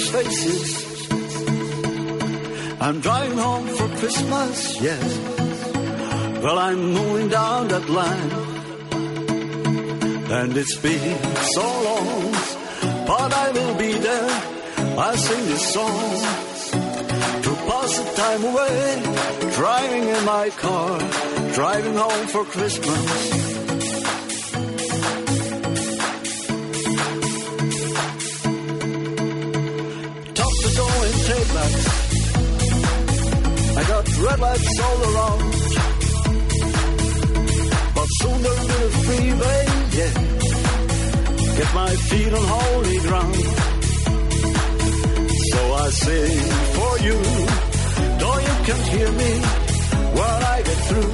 Faces. 0.00 0.84
I'm 2.80 3.00
driving 3.00 3.38
home 3.38 3.66
for 3.66 3.88
Christmas, 3.98 4.80
yes. 4.80 5.18
Well, 6.42 6.58
I'm 6.58 6.92
moving 6.92 7.28
down 7.28 7.68
that 7.68 7.88
line. 7.88 8.30
And 10.38 10.56
it's 10.56 10.76
been 10.76 11.18
so 11.56 11.62
long, 11.62 12.32
but 13.06 13.32
I 13.32 13.50
will 13.52 13.74
be 13.78 13.92
there. 13.94 14.30
I 14.98 15.16
sing 15.16 15.46
this 15.46 15.72
song 15.72 16.10
to 17.44 17.50
pass 17.68 17.98
the 17.98 18.04
time 18.16 18.44
away. 18.44 19.52
Driving 19.54 20.08
in 20.08 20.24
my 20.24 20.50
car, 20.50 20.98
driving 21.54 21.94
home 21.94 22.26
for 22.26 22.44
Christmas. 22.44 23.53
Red 34.34 34.40
lights 34.40 34.80
all 34.80 35.00
around. 35.02 35.40
But 37.94 38.08
soon 38.20 38.42
there'll 38.42 38.68
be 38.72 38.78
a 38.84 38.90
freeway, 39.04 39.62
yeah. 39.98 40.12
Get 41.58 41.74
my 41.74 41.92
feet 42.08 42.32
on 42.32 42.44
holy 42.56 42.98
ground. 43.06 43.34
So 45.50 45.60
I 45.74 45.90
sing 45.90 46.40
for 46.76 46.92
you, 47.06 47.18
though 48.20 48.38
you 48.46 48.54
can't 48.66 48.86
hear 48.94 49.12
me 49.12 49.32
while 50.18 50.42
I 50.54 50.62
get 50.68 50.78
through. 50.88 51.12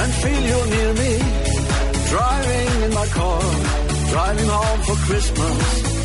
And 0.00 0.12
feel 0.22 0.42
you 0.50 0.60
near 0.74 0.92
me, 1.02 1.12
driving 2.12 2.82
in 2.82 2.94
my 2.94 3.06
car, 3.06 3.42
driving 4.10 4.48
home 4.48 4.80
for 4.82 4.96
Christmas. 5.06 6.01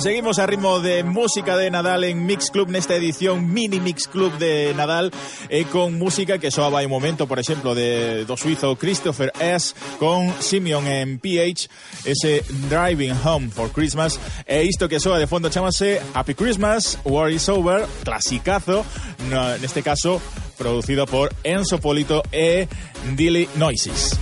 Seguimos 0.00 0.38
a 0.38 0.46
ritmo 0.46 0.80
de 0.80 1.04
música 1.04 1.56
de 1.56 1.70
Nadal 1.70 2.04
en 2.04 2.26
Mix 2.26 2.50
Club 2.50 2.68
nesta 2.68 2.96
edición 2.96 3.52
mini 3.52 3.78
Mix 3.80 4.08
Club 4.08 4.36
de 4.38 4.72
Nadal 4.74 5.12
e 5.48 5.64
con 5.70 5.98
música 5.98 6.38
que 6.38 6.50
soaba 6.50 6.82
un 6.82 6.90
momento, 6.90 7.28
por 7.28 7.38
exemplo, 7.38 7.74
de 7.74 8.24
do 8.24 8.36
suizo 8.36 8.74
Christopher 8.74 9.30
S 9.38 9.74
con 9.98 10.34
Simeon 10.40 10.86
en 10.88 11.18
PH, 11.18 11.68
ese 12.04 12.42
Driving 12.68 13.14
Home 13.22 13.50
for 13.50 13.70
Christmas 13.70 14.18
e 14.46 14.64
isto 14.64 14.88
que 14.88 14.98
soa 14.98 15.18
de 15.18 15.28
fondo 15.30 15.48
chamase 15.48 16.02
Happy 16.14 16.34
Christmas, 16.34 16.98
War 17.04 17.30
is 17.30 17.48
Over, 17.48 17.86
clasicazo, 18.02 18.84
no, 19.30 19.58
neste 19.58 19.82
caso 19.82 20.20
producido 20.58 21.06
por 21.06 21.30
Enzo 21.44 21.78
Polito 21.78 22.22
e 22.32 22.66
Dilly 23.14 23.48
Noises. 23.56 24.18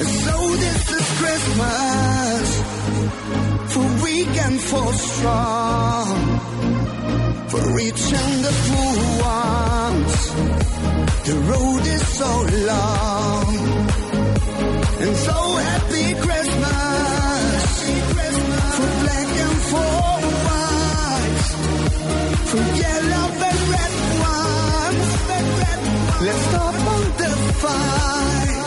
And 0.00 0.08
so 0.24 0.36
this 0.64 0.82
is 0.98 1.06
Christmas. 1.20 2.44
For 3.72 3.86
weak 4.04 4.34
and 4.46 4.58
for 4.60 4.88
strong. 4.94 6.08
For 7.50 7.62
rich 7.74 8.04
and 8.22 8.34
the 8.46 8.54
poor 8.66 8.96
ones. 9.36 10.16
The 11.28 11.36
road 11.50 11.84
is 11.86 12.04
so 12.20 12.32
long. 12.72 13.94
And 15.04 15.16
so 15.16 15.38
happy 15.56 16.14
Christmas, 16.14 17.62
for 18.76 18.90
black 19.02 19.30
and 19.46 19.58
for 19.70 19.94
white, 20.46 21.46
for 22.50 22.62
yellow 22.82 23.23
Let's 26.24 26.38
stop 26.38 26.74
on 26.74 27.02
the 27.18 27.52
fight. 27.60 28.63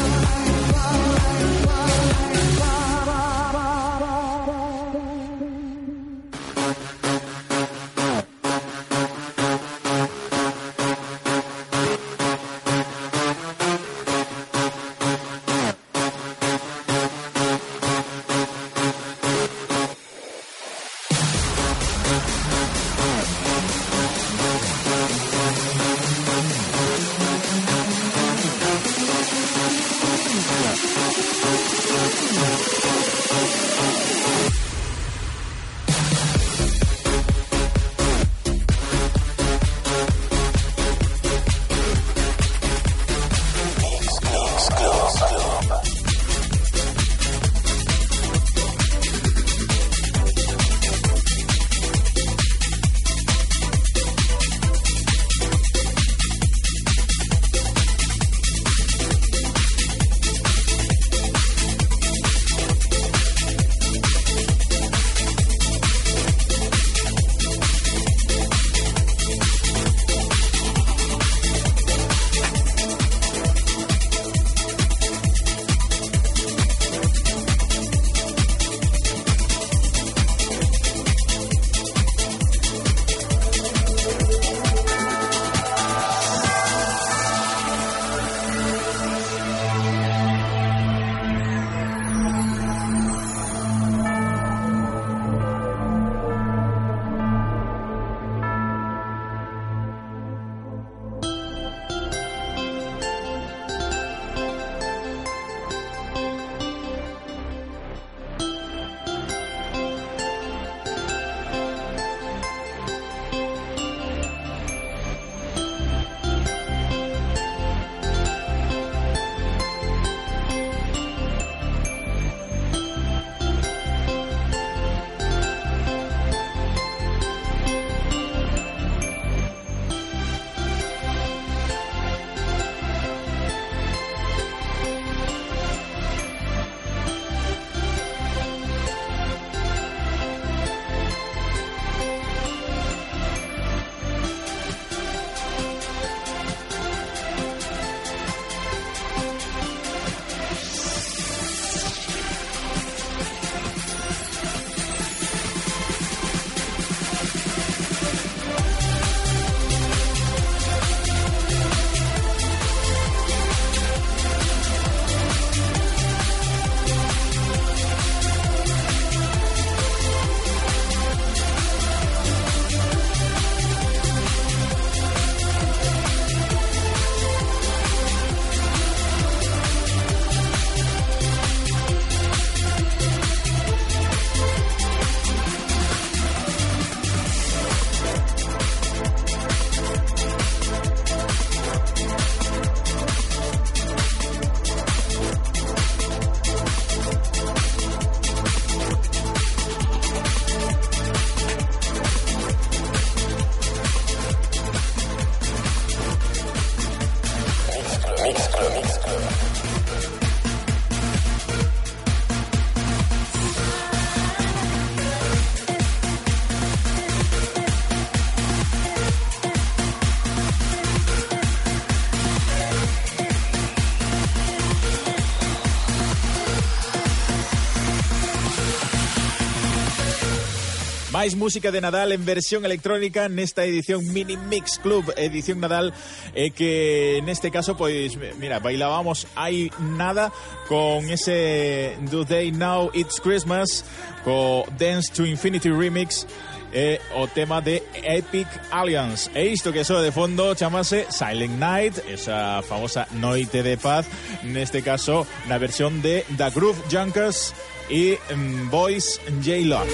Máis 231.17 231.33
música 231.33 231.73
de 231.73 231.81
Nadal 231.81 232.13
en 232.13 232.29
versión 232.29 232.61
electrónica 232.61 233.25
nesta 233.25 233.65
edición 233.65 234.05
Mini 234.13 234.37
Mix 234.37 234.77
Club, 234.77 235.01
edición 235.17 235.57
Nadal, 235.57 235.89
eh, 236.37 236.53
que 236.53 237.25
neste 237.25 237.49
caso, 237.49 237.73
pois, 237.73 238.13
mira, 238.37 238.61
bailábamos 238.61 239.25
hai 239.33 239.73
nada 239.97 240.29
con 240.69 241.09
ese 241.09 241.97
Do 242.13 242.21
They 242.21 242.53
Now 242.53 242.93
It's 242.93 243.17
Christmas, 243.17 243.81
co 244.21 244.61
Dance 244.77 245.09
to 245.09 245.25
Infinity 245.25 245.73
Remix, 245.73 246.29
e 246.69 247.01
o 247.17 247.25
tema 247.25 247.65
de 247.65 247.81
Epic 247.97 248.45
Alliance. 248.69 249.25
E 249.33 249.49
isto 249.49 249.73
que 249.73 249.81
soa 249.81 250.05
de 250.05 250.13
fondo 250.13 250.53
chamase 250.53 251.09
Silent 251.09 251.57
Night, 251.57 251.97
esa 252.05 252.61
famosa 252.61 253.09
noite 253.17 253.65
de 253.65 253.73
paz, 253.73 254.05
neste 254.45 254.85
caso 254.85 255.25
na 255.49 255.57
versión 255.57 255.97
de 256.05 256.21
The 256.37 256.53
Groove 256.53 256.77
Junkers 256.93 257.57
e 257.89 258.21
mm, 258.21 258.69
Boys 258.69 259.17
J-Love. 259.41 259.89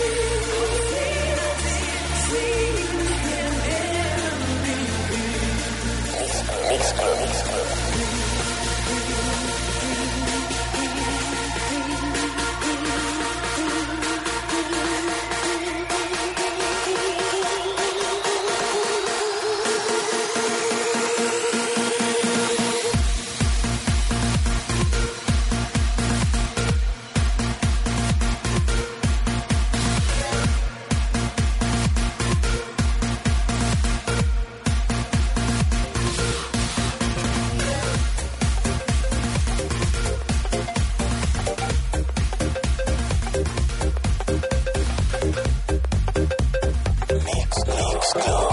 Let's 48.15 48.27
go. 48.27 48.52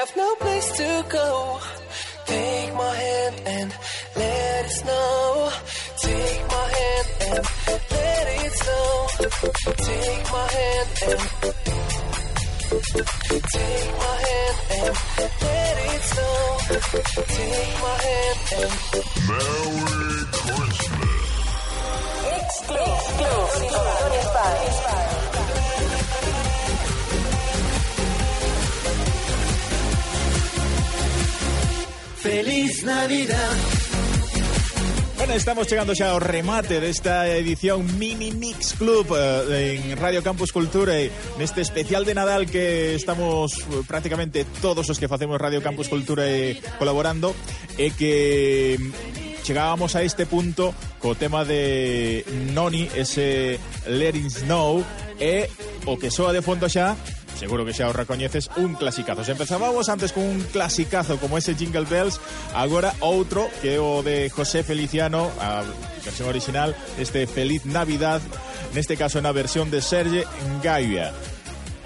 Have 0.00 0.16
no 0.16 0.34
place 0.36 0.72
to 0.78 1.04
go, 1.10 1.60
take 2.24 2.72
my 2.74 2.94
hand 2.94 3.34
and 3.44 3.74
let 4.16 4.64
it 4.64 4.70
snow. 4.70 5.50
Take 6.00 6.42
my 6.56 6.66
hand 6.78 7.06
and 7.28 7.44
let 7.90 8.26
it 8.40 8.52
snow. 8.62 9.08
Take 9.88 10.24
my 10.32 10.46
hand 10.56 10.88
and 11.08 11.20
take 13.56 13.90
my 14.04 14.16
hand 14.26 14.56
and 14.78 14.94
let 15.44 15.76
it 15.92 16.02
snow. 16.10 16.34
Take 17.36 17.74
my 17.84 17.96
hand 18.06 18.38
and 18.56 18.72
Merry 19.28 20.18
Christmas. 20.32 21.20
Feliz 32.22 32.84
Navidad. 32.84 33.56
Bueno, 35.16 35.34
estamos 35.34 35.66
chegando 35.66 35.94
xa 35.94 36.12
ao 36.12 36.20
remate 36.20 36.80
desta 36.80 37.28
edición 37.28 37.84
Mini 37.96 38.32
Mix 38.32 38.76
Club 38.76 39.12
eh, 39.12 39.76
en 39.76 39.96
Radio 39.96 40.24
Campus 40.24 40.52
Cultura 40.52 40.96
en 40.96 41.12
neste 41.36 41.60
especial 41.60 42.04
de 42.04 42.16
Nadal 42.16 42.48
que 42.48 42.96
estamos 42.96 43.64
eh, 43.68 43.84
prácticamente 43.88 44.44
todos 44.60 44.88
os 44.88 44.96
que 44.96 45.08
facemos 45.08 45.40
Radio 45.40 45.60
Campus 45.60 45.88
Cultura 45.88 46.24
eh, 46.24 46.60
colaborando 46.80 47.36
e 47.76 47.88
eh, 47.88 47.92
que 47.92 48.80
chegábamos 49.44 49.96
a 49.96 50.04
este 50.04 50.24
punto 50.24 50.76
co 51.00 51.16
tema 51.16 51.44
de 51.44 52.24
Noni, 52.52 52.88
ese 52.96 53.60
Letting 53.88 54.28
Snow 54.28 54.84
e 55.20 55.48
o 55.84 55.96
que 55.96 56.12
soa 56.12 56.32
de 56.32 56.44
fondo 56.44 56.68
xa 56.68 56.96
seguro 57.40 57.64
que 57.64 57.72
xa 57.72 57.88
o 57.88 57.96
recoñeces, 57.96 58.52
un 58.60 58.76
clasicazo. 58.76 59.24
Se 59.24 59.32
empezábamos 59.32 59.88
antes 59.88 60.12
con 60.12 60.28
un 60.28 60.44
clasicazo 60.52 61.16
como 61.16 61.40
ese 61.40 61.56
Jingle 61.56 61.88
Bells, 61.88 62.20
agora 62.52 62.92
outro 63.00 63.48
que 63.64 63.74
é 63.74 63.80
o 63.80 64.04
de 64.04 64.28
José 64.28 64.60
Feliciano, 64.60 65.32
a 65.40 65.64
versión 66.04 66.28
original, 66.28 66.76
este 67.00 67.24
Feliz 67.24 67.64
Navidad, 67.64 68.20
neste 68.76 69.00
caso 69.00 69.24
na 69.24 69.32
versión 69.32 69.72
de 69.72 69.80
Serge 69.80 70.28
Gaia. 70.60 71.16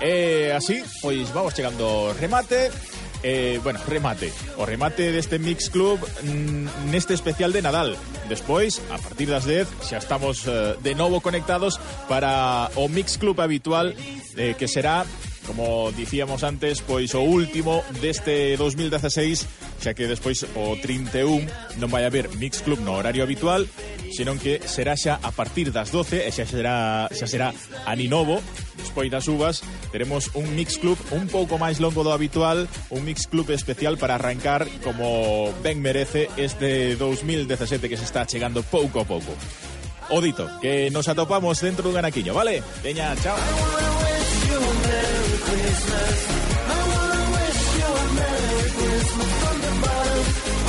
E 0.03 0.51
así, 0.51 0.83
pois 0.99 1.31
vamos 1.31 1.55
chegando 1.55 2.11
remate, 2.19 2.75
eh, 3.23 3.63
bueno, 3.63 3.79
remate. 3.87 4.35
O 4.59 4.67
remate 4.67 5.15
deste 5.15 5.39
Mix 5.39 5.71
Club 5.71 6.03
mm, 6.03 6.91
neste 6.91 7.15
especial 7.15 7.55
de 7.55 7.63
Nadal. 7.63 7.95
Despois, 8.27 8.83
a 8.91 8.99
partir 8.99 9.31
das 9.31 9.47
10, 9.47 9.71
xa 9.87 10.03
estamos 10.03 10.51
eh, 10.51 10.75
de 10.83 10.99
novo 10.99 11.23
conectados 11.23 11.79
para 12.11 12.75
o 12.75 12.91
Mix 12.91 13.23
Club 13.23 13.39
habitual 13.39 13.95
eh, 14.35 14.59
que 14.59 14.67
será 14.67 15.07
como 15.47 15.93
dicíamos 15.93 16.43
antes, 16.43 16.81
pois 16.81 17.15
o 17.15 17.23
último 17.23 17.85
deste 18.01 18.57
2016, 18.57 19.47
xa 19.81 19.93
que 19.95 20.09
despois 20.09 20.45
o 20.57 20.77
31 20.81 21.45
non 21.79 21.89
vai 21.93 22.09
haber 22.09 22.33
Mix 22.41 22.65
Club 22.65 22.81
no 22.81 22.97
horario 22.97 23.23
habitual, 23.23 23.69
senón 24.13 24.41
que 24.41 24.61
será 24.65 24.97
xa 24.97 25.21
a 25.21 25.31
partir 25.31 25.71
das 25.71 25.93
12 25.93 26.25
e 26.27 26.31
xa 26.33 26.45
será, 26.49 27.07
xa 27.13 27.27
será 27.29 27.49
aninovo, 27.85 28.41
despois 28.81 29.11
das 29.13 29.29
uvas, 29.29 29.61
teremos 29.93 30.33
un 30.35 30.55
Mix 30.57 30.81
Club 30.81 30.97
un 31.13 31.29
pouco 31.29 31.61
máis 31.61 31.79
longo 31.79 32.03
do 32.03 32.13
habitual, 32.13 32.67
un 32.91 33.05
Mix 33.05 33.27
Club 33.29 33.51
especial 33.53 33.99
para 34.01 34.17
arrancar 34.17 34.67
como 34.83 35.53
ben 35.61 35.81
merece 35.81 36.31
este 36.37 36.97
2017 36.97 37.89
que 37.89 37.99
se 37.99 38.07
está 38.09 38.25
chegando 38.25 38.63
pouco 38.63 39.01
a 39.01 39.07
pouco. 39.07 39.33
O 40.11 40.21
dito, 40.21 40.49
que 40.61 40.91
nos 40.93 41.09
atopamos 41.09 41.61
dentro 41.65 41.89
dun 41.89 41.97
anaquiño, 41.97 42.37
vale? 42.37 42.61
Veña, 42.85 43.17
chao. 43.25 44.04
Christmas. 45.55 46.19
I 46.67 46.81
wanna 46.91 47.25
wish 47.37 47.61
you 47.79 47.91
a 48.03 48.07
Merry 48.19 48.71
Christmas 48.77 49.33
from 49.41 49.57
the 49.65 49.73
bottom. 49.87 50.64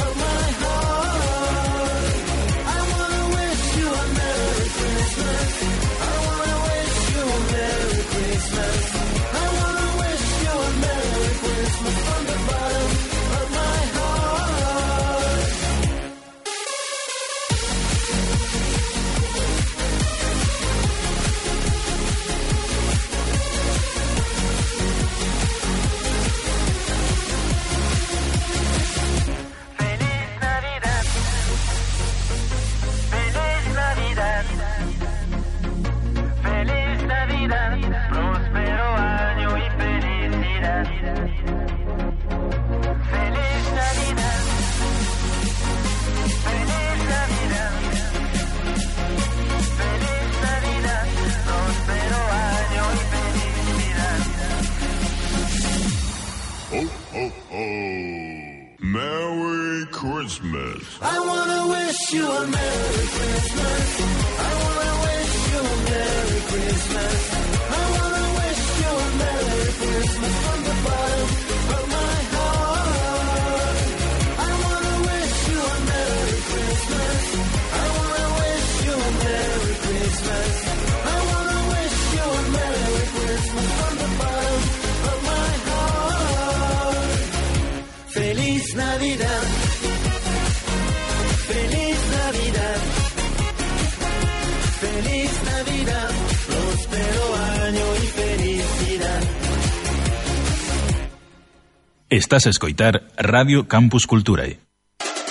Estás 102.36 102.48
a 102.48 102.50
escoitar 102.50 103.02
Radio 103.16 103.66
Campus 103.66 104.06
Culturae. 104.06 104.60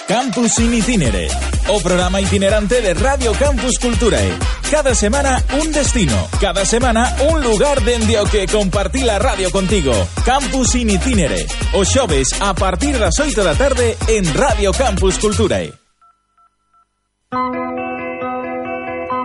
Campus 0.09 0.59
in 0.61 0.73
Itinere, 0.73 1.29
o 1.69 1.79
programa 1.83 2.19
itinerante 2.19 2.81
de 2.81 2.95
Radio 2.95 3.35
Campus 3.35 3.79
Culturae. 3.79 4.33
Cada 4.71 4.95
semana 4.95 5.45
un 5.61 5.71
destino, 5.71 6.17
cada 6.40 6.64
semana 6.64 7.14
un 7.31 7.43
lugar 7.43 7.83
dende 7.83 8.19
o 8.19 8.25
que 8.25 8.47
compartí 8.47 9.03
la 9.03 9.19
radio 9.19 9.51
contigo. 9.51 9.93
Campus 10.25 10.77
in 10.77 10.88
Itinere, 10.97 11.45
o 11.75 11.85
xoves 11.85 12.29
a 12.40 12.55
partir 12.55 12.97
das 12.99 13.21
8 13.21 13.45
da 13.45 13.53
tarde 13.53 13.99
en 14.09 14.25
Radio 14.33 14.73
Campus 14.73 15.19
Culturae. 15.19 15.75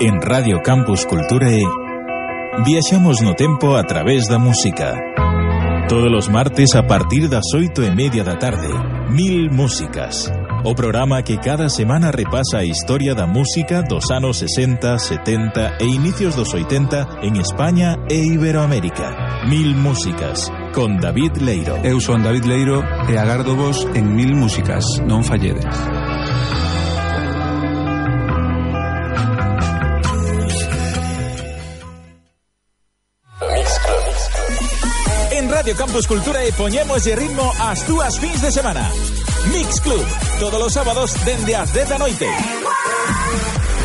En 0.01 0.19
Radio 0.19 0.59
Campus 0.61 1.05
Culturae, 1.05 1.63
viaxamos 2.65 3.21
no 3.21 3.35
tempo 3.35 3.77
a 3.77 3.87
través 3.87 4.27
da 4.27 4.37
música. 4.37 4.99
Todos 5.89 6.13
os 6.13 6.27
martes 6.29 6.75
a 6.75 6.83
partir 6.83 7.27
das 7.27 7.51
oito 7.55 7.81
e 7.81 7.89
media 7.89 8.23
da 8.23 8.35
tarde, 8.35 8.69
Mil 9.09 9.49
Músicas. 9.49 10.31
O 10.63 10.75
programa 10.75 11.23
que 11.23 11.35
cada 11.37 11.67
semana 11.67 12.11
repasa 12.11 12.63
historia 12.63 13.15
da 13.15 13.25
música 13.25 13.81
dos 13.81 14.11
anos 14.11 14.37
60, 14.37 14.99
70 14.99 15.77
e 15.79 15.85
inicios 15.85 16.35
dos 16.35 16.53
80 16.53 17.21
en 17.23 17.37
España 17.37 17.97
e 18.07 18.21
Iberoamérica. 18.21 19.47
Mil 19.49 19.73
Músicas, 19.75 20.51
con 20.75 20.99
David 20.99 21.37
Leiro. 21.37 21.77
Eu 21.83 21.99
son 21.99 22.21
David 22.21 22.45
Leiro 22.45 22.85
e 23.09 23.17
agardo 23.17 23.55
vos 23.55 23.87
en 23.95 24.13
Mil 24.13 24.37
Músicas, 24.37 24.85
non 25.09 25.25
falledes. 25.25 25.73
Radio 35.69 35.85
Campus 35.85 36.07
Cultura 36.07 36.41
e 36.41 36.51
poñemos 36.57 37.05
de 37.05 37.13
ritmo 37.13 37.45
as 37.61 37.85
túas 37.85 38.17
fins 38.17 38.41
de 38.41 38.49
semana. 38.49 38.89
Mix 39.53 39.77
Club, 39.77 40.01
todos 40.39 40.57
os 40.65 40.73
sábados 40.73 41.13
dende 41.21 41.53
as 41.53 41.69
10 41.69 41.89
da 41.89 41.97
noite. 42.01 42.25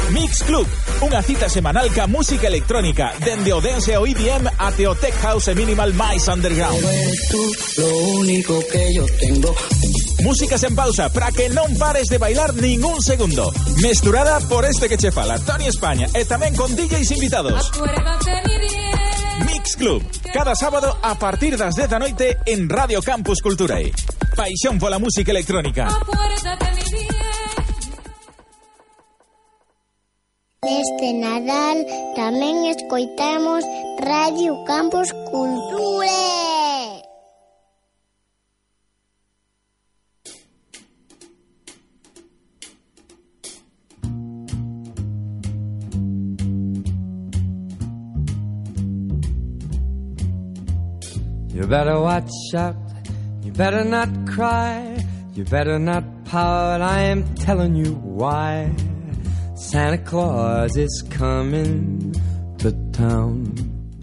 Mix 0.09 0.41
Club, 0.49 0.65
unha 1.05 1.21
cita 1.21 1.45
semanal 1.53 1.93
ca 1.93 2.09
música 2.09 2.49
electrónica, 2.49 3.13
dende 3.21 3.53
o 3.53 3.61
dance 3.61 3.93
e 3.93 4.01
o 4.01 4.09
EDM 4.09 4.49
o 4.49 4.95
tech 4.97 5.13
house 5.21 5.53
e 5.53 5.55
minimal 5.61 5.93
máis 5.93 6.25
underground. 6.25 6.81
Tú 7.29 7.43
lo 7.77 7.91
único 8.17 8.65
que 8.73 8.81
yo 8.97 9.05
tengo. 9.21 9.53
Músicas 10.25 10.65
en 10.65 10.73
pausa 10.73 11.13
para 11.13 11.37
que 11.37 11.53
non 11.53 11.69
pares 11.77 12.09
de 12.09 12.17
bailar 12.17 12.57
ningún 12.57 13.05
segundo. 13.05 13.53
Mesturada 13.85 14.41
por 14.49 14.65
este 14.65 14.89
que 14.89 14.97
che 14.97 15.13
fala, 15.13 15.37
Tony 15.37 15.69
España, 15.69 16.09
e 16.17 16.25
tamén 16.25 16.57
con 16.57 16.73
DJs 16.73 17.13
invitados. 17.13 17.61
Mix 19.45 19.77
Club, 19.77 20.01
cada 20.35 20.57
sábado 20.57 20.99
a 21.01 21.15
partir 21.15 21.57
das 21.57 21.77
10 21.77 21.91
da 21.91 21.99
noite 22.03 22.37
en 22.51 22.67
Radio 22.69 22.99
Campus 23.01 23.39
Culturae. 23.39 23.95
Paixón 24.35 24.83
pola 24.83 24.99
música 24.99 25.31
electrónica. 25.31 25.87
Neste 30.59 31.09
Nadal 31.23 31.79
tamén 32.19 32.67
escoitamos 32.67 33.63
Radio 34.03 34.59
Campus 34.67 35.15
Culturae. 35.31 36.34
You 51.65 51.71
better 51.71 51.99
watch 51.99 52.53
out. 52.55 52.77
You 53.41 53.51
better 53.53 53.89
not 53.89 54.11
cry. 54.29 55.01
You 55.33 55.45
better 55.45 55.79
not 55.79 56.05
pout. 56.27 56.83
I 56.83 57.09
am 57.09 57.25
telling 57.37 57.75
you 57.75 57.95
why. 58.05 58.69
Santa 59.57 59.97
Claus 59.97 60.77
is 60.77 60.93
coming 61.09 62.13
to 62.59 62.69
town. 62.93 63.57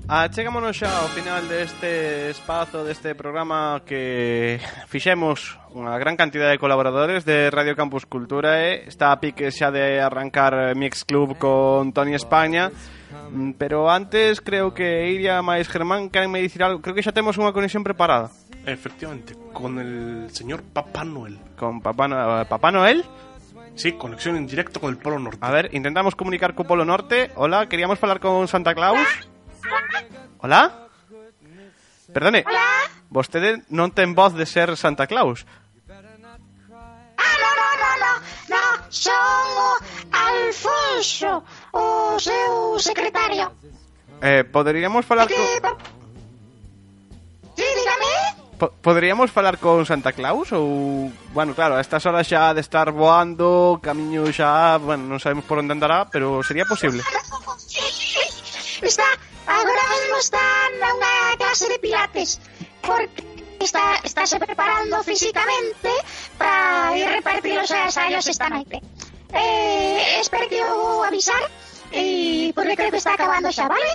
Achegámonos 0.09 0.73
xa 0.73 0.89
ao 0.89 1.07
final 1.13 1.45
deste 1.45 2.33
espazo, 2.33 2.81
deste 2.81 3.13
programa 3.13 3.85
que 3.85 4.57
fixemos 4.89 5.61
unha 5.77 6.01
gran 6.01 6.17
cantidad 6.17 6.49
de 6.49 6.57
colaboradores 6.57 7.29
de 7.29 7.53
Radio 7.53 7.77
Campus 7.77 8.09
Cultura 8.09 8.57
e 8.57 8.89
está 8.89 9.13
a 9.13 9.21
pique 9.21 9.53
xa 9.53 9.69
de 9.69 10.01
arrancar 10.01 10.73
Mix 10.73 11.05
Club 11.05 11.37
con 11.37 11.93
Tony 11.93 12.17
España 12.17 12.73
pero 13.57 13.89
antes 13.89 14.41
creo 14.41 14.73
que 14.73 15.09
Iria 15.11 15.41
máis 15.41 15.67
Germán 15.67 16.09
queren 16.09 16.31
me 16.31 16.41
dicir 16.41 16.63
algo. 16.63 16.81
Creo 16.81 16.95
que 16.95 17.03
xa 17.05 17.11
temos 17.15 17.37
unha 17.39 17.51
conexión 17.55 17.83
preparada. 17.83 18.29
Efectivamente, 18.65 19.33
con 19.53 19.79
el 19.81 20.29
señor 20.29 20.61
Papá 20.61 21.01
Noel. 21.03 21.39
con 21.57 21.81
Papá, 21.81 22.07
No- 22.07 22.45
Papá 22.45 22.69
Noel 22.71 23.01
Sí, 23.73 23.93
conexión 23.95 24.35
en 24.35 24.45
directo 24.45 24.79
con 24.83 24.91
el 24.91 24.99
Polo 24.99 25.17
Norte. 25.17 25.39
A 25.39 25.49
ver, 25.49 25.71
intentamos 25.71 26.13
comunicar 26.13 26.51
co 26.53 26.67
Polo 26.67 26.83
Norte. 26.83 27.31
Hola, 27.39 27.65
queríamos 27.71 27.97
falar 27.97 28.19
con 28.19 28.43
Santa 28.51 28.75
Claus. 28.75 28.99
Hola 30.43 30.89
Perdone 32.11 32.43
Vostede 33.07 33.63
non 33.71 33.95
ten 33.95 34.11
voz 34.11 34.35
de 34.35 34.43
ser 34.43 34.75
Santa 34.75 35.07
Claus. 35.07 35.47
No, 38.51 38.57
son 38.89 39.47
o 39.55 39.71
Alfonso, 40.11 41.43
o 42.15 42.19
seu 42.19 42.79
secretario. 42.79 43.51
eh, 44.21 44.43
Poderíamos 44.43 45.05
falar 45.05 45.27
con... 45.27 45.37
Sí, 47.55 47.63
dígame. 47.63 48.11
Po- 48.57 48.71
Poderíamos 48.81 49.31
falar 49.31 49.57
con 49.57 49.85
Santa 49.85 50.11
Claus 50.13 50.51
ou... 50.53 51.09
Bueno, 51.33 51.53
claro, 51.55 51.75
a 51.77 51.81
estas 51.81 52.05
horas 52.05 52.27
xa 52.29 52.53
de 52.53 52.61
estar 52.61 52.91
voando, 52.93 53.79
camiño 53.81 54.29
xa... 54.29 54.77
Bueno, 54.77 55.09
non 55.09 55.17
sabemos 55.19 55.45
por 55.49 55.57
onde 55.57 55.73
andará, 55.73 56.05
pero 56.09 56.43
sería 56.45 56.65
posible. 56.69 57.01
Está, 58.81 59.05
agora 59.45 59.83
mesmo 59.93 60.17
está 60.21 60.41
nunha 60.77 61.13
clase 61.37 61.65
de 61.69 61.77
pilates 61.81 62.37
porque 62.81 63.21
está, 63.61 63.97
estáse 64.05 64.37
preparando 64.41 65.01
físicamente 65.05 65.89
para 66.37 66.97
ir 66.97 67.05
repartir 67.09 67.57
os 67.61 67.69
ensaios 67.69 68.25
esta 68.25 68.49
noite. 68.49 68.81
Eh, 69.33 70.17
espero 70.21 70.49
que 70.49 70.57
eu 70.57 71.01
avisar 71.05 71.39
e 71.91 72.51
porque 72.55 72.75
creo 72.75 72.91
que 72.91 72.97
está 72.97 73.13
acabando 73.13 73.51
xa, 73.51 73.67
vale? 73.67 73.85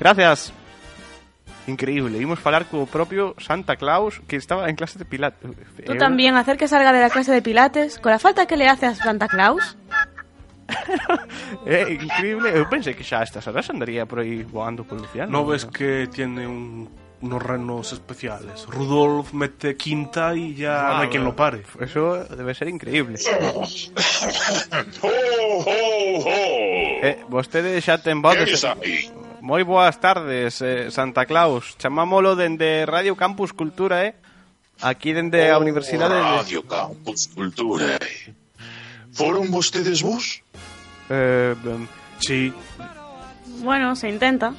Gracias. 0.00 0.52
Increíble, 1.68 2.18
imos 2.18 2.40
falar 2.42 2.66
co 2.66 2.86
propio 2.90 3.38
Santa 3.38 3.76
Claus 3.78 4.18
que 4.26 4.34
estaba 4.34 4.66
en 4.68 4.74
clase 4.74 4.98
de 4.98 5.04
pilates. 5.06 5.46
Tú 5.86 5.94
también 5.94 6.34
hacer 6.34 6.56
que 6.58 6.66
salga 6.66 6.90
de 6.92 6.98
la 7.00 7.10
clase 7.10 7.30
de 7.30 7.40
pilates 7.42 7.98
con 8.02 8.10
la 8.10 8.18
falta 8.18 8.46
que 8.46 8.56
le 8.56 8.66
hace 8.66 8.86
a 8.86 8.94
Santa 8.96 9.28
Claus. 9.28 9.76
É 11.66 11.86
increíble. 11.94 12.50
Eu 12.50 12.66
pensei 12.66 12.94
que 12.94 13.04
xa 13.04 13.20
a 13.20 13.22
estas 13.22 13.46
horas 13.46 13.68
andaría 13.70 14.06
por 14.06 14.18
aí 14.24 14.42
voando 14.42 14.82
polo 14.82 15.06
cielo. 15.12 15.30
¿No 15.30 15.44
ves 15.46 15.64
que 15.66 16.08
tiene 16.10 16.46
un- 16.46 16.88
unos 17.22 17.42
renos 17.42 17.92
especiales? 17.92 18.66
Rudolf 18.66 19.32
mete 19.32 19.76
quinta 19.76 20.34
y 20.36 20.54
ya 20.54 20.94
no 20.94 20.98
hay 20.98 21.08
quien 21.08 21.24
lo 21.24 21.34
pare. 21.34 21.62
Eso 21.80 22.24
debe 22.24 22.54
ser 22.54 22.68
increíble. 22.68 23.18
Eh, 27.04 27.24
vostede 27.28 27.72
de... 27.72 27.82
Aí. 27.82 29.10
Moi 29.42 29.66
boas 29.66 29.98
tardes, 29.98 30.62
eh, 30.62 30.86
Santa 30.94 31.26
Claus. 31.26 31.74
Chamámolo 31.74 32.38
dende 32.38 32.86
Radio 32.86 33.18
Campus 33.18 33.50
Cultura, 33.50 34.06
eh? 34.06 34.14
Aquí 34.80 35.12
dende 35.12 35.50
a 35.50 35.58
Universidade 35.58 36.14
de... 36.14 36.22
Radio 36.22 36.62
Campus 36.62 37.26
Cultura. 37.34 37.98
Foron 39.10 39.50
vostedes 39.50 40.00
vos? 40.00 40.46
Eh, 41.10 41.56
ben, 41.58 41.88
sí. 42.22 42.54
Bueno, 43.66 43.96
se 43.96 44.08
intenta. 44.08 44.54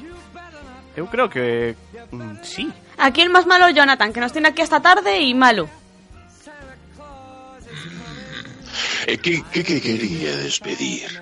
Eu 0.95 1.07
creo 1.07 1.29
que 1.29 1.75
mm, 2.11 2.43
sí. 2.43 2.71
Aquí 2.97 3.21
el 3.21 3.29
más 3.29 3.45
malo 3.45 3.69
Jonathan, 3.69 4.13
que 4.13 4.19
nos 4.19 4.31
tiene 4.31 4.49
aquí 4.49 4.61
esta 4.61 4.79
tarde 4.79 5.21
y 5.21 5.33
malo. 5.33 5.67
E 9.05 9.13
eh, 9.13 9.17
que, 9.17 9.43
que, 9.51 9.63
que 9.63 9.81
quería 9.81 10.37
despedir? 10.37 11.21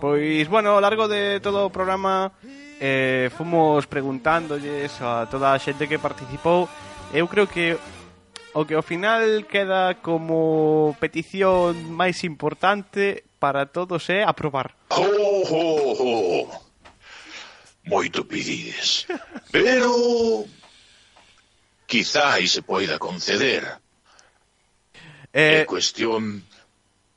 Pois, 0.00 0.46
bueno, 0.48 0.78
ao 0.78 0.80
largo 0.80 1.08
de 1.08 1.40
todo 1.40 1.66
o 1.66 1.74
programa 1.74 2.30
eh, 2.78 3.30
fomos 3.34 3.86
preguntándolles 3.90 4.94
a 5.02 5.26
toda 5.26 5.50
a 5.50 5.58
xente 5.58 5.90
que 5.90 5.98
participou 5.98 6.70
eu 7.12 7.26
creo 7.26 7.48
que 7.48 7.74
o 8.54 8.64
que 8.64 8.74
ao 8.74 8.86
final 8.86 9.44
queda 9.50 9.98
como 9.98 10.94
petición 11.00 11.74
máis 11.90 12.22
importante 12.22 13.24
para 13.42 13.66
todos 13.66 14.06
é 14.10 14.22
aprobar. 14.22 14.74
Oh, 14.90 15.42
oh, 15.50 16.46
oh 16.46 16.67
moito 17.88 18.28
pedides. 18.28 19.08
Pero 19.50 20.44
quizáis 21.88 22.52
se 22.52 22.62
poida 22.62 23.00
conceder. 23.00 23.64
Eh... 25.32 25.64
É 25.64 25.64
cuestión 25.64 26.44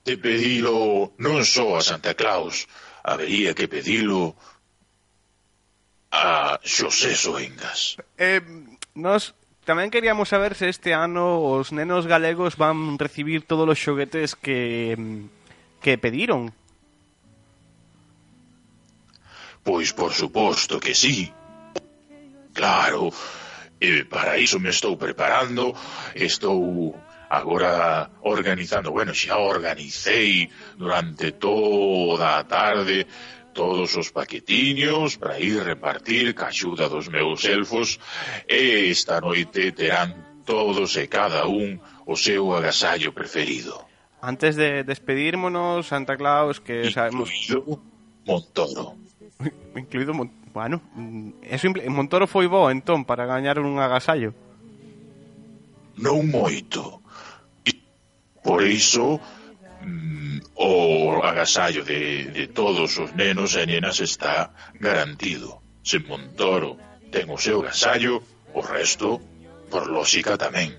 de 0.07 0.15
pedilo 0.17 1.13
non 1.19 1.43
só 1.45 1.77
a 1.77 1.85
Santa 1.85 2.15
Claus, 2.15 2.65
habería 3.03 3.53
que 3.53 3.67
pedilo 3.67 4.33
a 6.09 6.57
Xosé 6.63 7.13
Soengas. 7.13 7.99
Eh, 8.17 8.41
nos 8.95 9.35
tamén 9.67 9.93
queríamos 9.93 10.33
saber 10.33 10.57
se 10.57 10.73
este 10.73 10.97
ano 10.97 11.37
os 11.37 11.69
nenos 11.69 12.09
galegos 12.09 12.57
van 12.57 12.97
recibir 12.97 13.45
todos 13.45 13.67
os 13.69 13.77
xoguetes 13.77 14.33
que 14.33 14.97
que 15.81 15.97
pediron. 15.97 16.53
Pois 19.63 19.91
por 19.93 20.11
suposto 20.13 20.79
que 20.79 20.93
sí. 20.95 21.31
Claro, 22.53 23.13
e 23.79 24.05
para 24.05 24.37
iso 24.37 24.59
me 24.59 24.69
estou 24.69 24.97
preparando, 24.97 25.73
estou 26.15 26.93
agora 27.29 28.11
organizando, 28.21 28.91
bueno, 28.91 29.13
xa 29.13 29.37
organicei 29.37 30.51
durante 30.77 31.31
toda 31.31 32.37
a 32.37 32.43
tarde 32.43 33.07
todos 33.53 33.95
os 33.95 34.11
paquetiños 34.11 35.17
para 35.17 35.39
ir 35.39 35.63
repartir 35.63 36.35
ca 36.35 36.47
axuda 36.47 36.87
dos 36.87 37.07
meus 37.07 37.43
elfos 37.45 37.99
e 38.47 38.91
esta 38.91 39.19
noite 39.19 39.71
terán 39.71 40.43
todos 40.45 40.95
e 40.95 41.07
cada 41.07 41.47
un 41.47 41.79
o 42.05 42.15
seu 42.15 42.51
agasallo 42.55 43.11
preferido. 43.13 43.87
Antes 44.21 44.55
de 44.55 44.83
despedirmonos, 44.83 45.87
Santa 45.87 46.15
Claus, 46.15 46.59
que 46.59 46.91
sabemos... 46.91 47.31
Montoro. 48.21 49.00
Incluído 49.75 50.13
Mon 50.13 50.29
bueno, 50.53 50.81
mm, 50.95 51.47
é 51.47 51.57
simple, 51.57 51.87
Montoro 51.87 52.27
foi 52.27 52.47
bo 52.47 52.67
entón 52.67 53.07
para 53.07 53.23
gañar 53.25 53.59
un 53.59 53.79
agasallo. 53.79 54.35
Non 55.95 56.27
moito. 56.27 56.99
E 57.63 57.71
por 58.43 58.59
iso 58.67 59.23
mm, 59.79 60.59
o 60.59 61.23
agasallo 61.23 61.87
de, 61.87 62.27
de 62.35 62.51
todos 62.51 62.99
os 62.99 63.15
nenos 63.15 63.55
e 63.55 63.63
nenas 63.63 64.03
está 64.03 64.51
garantido. 64.75 65.63
Se 65.87 66.03
Montoro 66.03 66.75
ten 67.15 67.31
o 67.31 67.39
seu 67.39 67.63
agasallo, 67.63 68.19
o 68.51 68.59
resto, 68.59 69.23
por 69.71 69.87
lógica 69.87 70.35
tamén. 70.35 70.75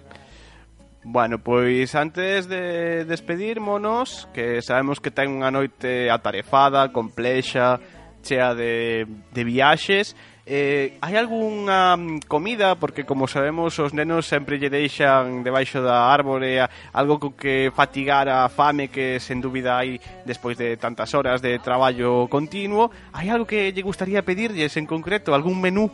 Bueno, 1.05 1.41
pois 1.41 1.97
antes 1.97 2.47
de 2.47 3.05
despedirmonos, 3.09 4.29
que 4.37 4.63
sabemos 4.63 5.01
que 5.01 5.11
ten 5.11 5.33
unha 5.33 5.51
noite 5.51 6.13
atarefada, 6.13 6.93
complexa, 6.95 7.81
chea 8.23 8.55
de, 8.55 9.07
de 9.35 9.43
viaxes 9.45 10.15
Eh, 10.45 10.99
hai 10.99 11.15
algunha 11.15 11.95
mm, 11.95 12.27
comida? 12.27 12.75
Porque, 12.75 13.07
como 13.07 13.31
sabemos, 13.31 13.79
os 13.79 13.95
nenos 13.95 14.27
sempre 14.27 14.59
lle 14.59 14.67
deixan 14.67 15.47
debaixo 15.47 15.79
da 15.79 16.11
árbore 16.11 16.59
algo 16.91 17.23
co 17.23 17.31
que 17.39 17.71
fatigar 17.71 18.27
a 18.27 18.51
fame 18.51 18.91
que, 18.91 19.23
sen 19.23 19.39
dúbida, 19.39 19.79
hai 19.79 20.03
despois 20.27 20.59
de 20.59 20.75
tantas 20.75 21.15
horas 21.15 21.39
de 21.39 21.63
traballo 21.63 22.27
continuo. 22.27 22.91
Hai 23.15 23.31
algo 23.31 23.47
que 23.47 23.71
lle 23.71 23.87
gustaría 23.87 24.27
pedirlles 24.27 24.75
en 24.75 24.91
concreto? 24.91 25.31
Algún 25.31 25.63
menú? 25.63 25.87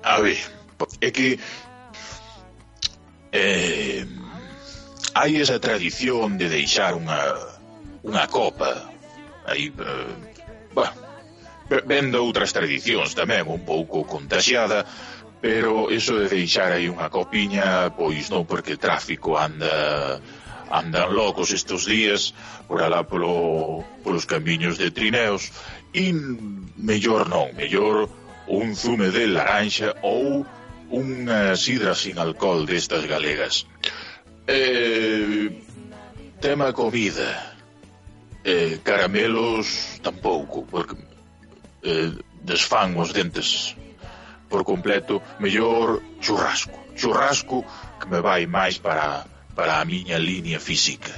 A 0.00 0.16
ver, 0.24 0.40
é 1.04 1.12
que... 1.12 1.36
Eh, 3.36 4.00
hai 5.12 5.36
esa 5.36 5.60
tradición 5.60 6.40
de 6.40 6.48
deixar 6.48 6.96
unha, 6.96 7.20
unha 8.00 8.24
copa, 8.32 8.95
Aí, 9.46 9.70
eh, 9.70 9.82
uh, 9.82 10.74
bah, 10.74 10.92
ben 11.86 12.10
de 12.10 12.18
outras 12.18 12.54
tradicións 12.54 13.14
tamén 13.14 13.46
un 13.46 13.62
pouco 13.66 14.06
contagiada, 14.06 14.86
pero 15.42 15.90
iso 15.90 16.18
de 16.18 16.26
deixar 16.30 16.74
aí 16.74 16.90
unha 16.90 17.10
copiña, 17.10 17.90
pois 17.94 18.30
non, 18.30 18.46
porque 18.46 18.74
o 18.74 18.82
tráfico 18.82 19.38
anda 19.38 20.18
andan 20.66 21.14
locos 21.14 21.54
estes 21.54 21.86
días 21.86 22.34
por 22.66 22.82
alá 22.82 23.06
polo, 23.06 23.86
polos 24.02 24.26
camiños 24.26 24.78
de 24.78 24.90
trineos 24.90 25.54
e 25.94 26.10
mellor 26.74 27.30
non, 27.30 27.54
mellor 27.54 28.10
un 28.50 28.74
zume 28.74 29.14
de 29.14 29.30
laranxa 29.30 29.94
ou 30.02 30.42
unha 30.90 31.54
sidra 31.54 31.94
sin 31.94 32.18
alcohol 32.18 32.66
destas 32.66 33.06
galegas. 33.06 33.66
Eh, 34.46 35.50
tema 36.38 36.70
comida 36.70 37.55
Eh, 38.46 38.78
caramelos 38.86 39.98
tampouco, 40.06 40.62
porque 40.70 40.94
eh, 41.82 42.14
desfan 42.46 42.94
os 42.94 43.10
dentes 43.10 43.74
por 44.46 44.62
completo. 44.62 45.18
Mellor 45.42 45.98
churrasco. 46.22 46.78
Churrasco 46.94 47.66
que 47.98 48.06
me 48.06 48.22
vai 48.22 48.46
máis 48.46 48.78
para, 48.78 49.26
para 49.58 49.82
a 49.82 49.84
miña 49.84 50.22
línea 50.22 50.62
física. 50.62 51.10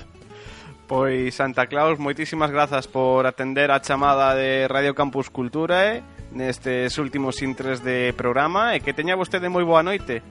Pois 0.89 1.37
Santa 1.37 1.68
Claus, 1.68 2.01
moitísimas 2.01 2.49
grazas 2.49 2.89
por 2.89 3.29
atender 3.29 3.68
a 3.76 3.85
chamada 3.85 4.33
de 4.33 4.64
Radio 4.64 4.97
Campus 4.97 5.29
Cultura 5.29 5.85
eh, 5.85 6.01
nestes 6.33 6.97
últimos 6.97 7.45
intres 7.45 7.85
de 7.85 8.16
programa 8.16 8.72
e 8.72 8.81
que 8.81 8.97
teña 8.97 9.20
vostede 9.20 9.53
moi 9.53 9.68
boa 9.68 9.85
noite. 9.85 10.24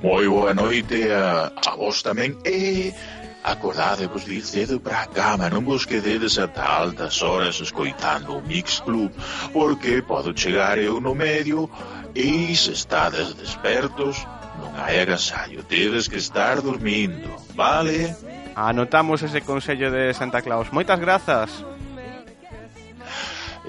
Moi 0.00 0.24
boa 0.24 0.56
noite 0.56 1.12
a, 1.12 1.52
a 1.52 1.76
vos 1.76 2.00
tamén 2.00 2.40
e 2.48 2.96
Acordadevos 3.44 4.24
de 4.24 4.34
ir 4.34 4.44
cedo 4.46 4.78
para 4.78 5.02
a 5.02 5.06
cama, 5.06 5.50
non 5.50 5.66
vos 5.66 5.82
quededes 5.82 6.38
ata 6.38 6.62
altas 6.62 7.18
horas 7.26 7.58
escoitando 7.58 8.38
o 8.38 8.42
Mix 8.42 8.78
Club, 8.78 9.10
porque 9.50 9.98
podo 9.98 10.30
chegar 10.30 10.78
eu 10.78 11.02
no 11.02 11.14
medio 11.14 11.66
e 12.14 12.54
se 12.54 12.70
estades 12.70 13.34
despertos, 13.34 14.22
non 14.62 14.70
hai 14.78 15.02
agasallo, 15.02 15.66
tedes 15.66 16.06
que 16.06 16.22
estar 16.22 16.62
dormindo, 16.62 17.34
vale? 17.58 18.14
Anotamos 18.54 19.22
ese 19.26 19.42
consello 19.42 19.90
de 19.90 20.14
Santa 20.14 20.38
Claus. 20.42 20.70
Moitas 20.70 21.00
grazas. 21.00 21.50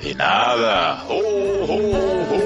E 0.01 0.13
nada. 0.13 1.01
oh, 1.09 1.65
ho, 1.65 1.77
ho. 2.29 2.43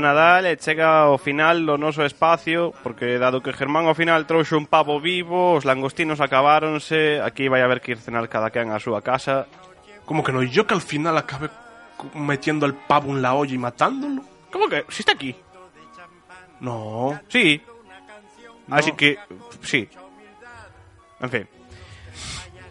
Nadal 0.00 0.42
e 0.46 0.56
chega 0.56 0.90
o 1.10 1.18
final 1.18 1.66
do 1.66 1.76
noso 1.78 2.02
espacio 2.02 2.74
Porque 2.82 3.18
dado 3.18 3.42
que 3.42 3.52
Germán 3.52 3.86
ao 3.86 3.94
final 3.94 4.24
trouxe 4.24 4.54
un 4.56 4.66
pavo 4.66 4.98
vivo 4.98 5.54
Os 5.54 5.64
langostinos 5.64 6.20
acabáronse 6.20 7.20
Aquí 7.22 7.46
vai 7.46 7.62
haber 7.62 7.82
que 7.84 7.92
ir 7.92 8.00
cenar 8.00 8.26
cada 8.26 8.50
quen 8.50 8.72
á 8.72 8.78
súa 8.78 9.02
casa 9.02 9.46
Como 10.04 10.22
que 10.22 10.32
no, 10.32 10.42
yo 10.42 10.66
que 10.66 10.74
al 10.74 10.84
final 10.84 11.16
acabe 11.16 11.48
metiendo 12.14 12.66
el 12.66 12.74
pavo 12.74 13.10
en 13.12 13.22
la 13.22 13.34
olla 13.34 13.54
y 13.54 13.58
matándolo. 13.58 14.22
¿Cómo 14.50 14.68
que? 14.68 14.84
Si 14.88 15.02
está 15.02 15.12
aquí. 15.12 15.34
No. 16.60 17.18
Sí. 17.28 17.60
Así 18.70 18.92
que, 18.92 19.18
sí. 19.62 19.88
En 21.20 21.30
fin. 21.30 21.48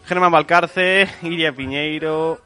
Germán 0.06 0.32
Valcarce, 0.32 1.08
Iria 1.22 1.54
Piñeiro, 1.54 2.42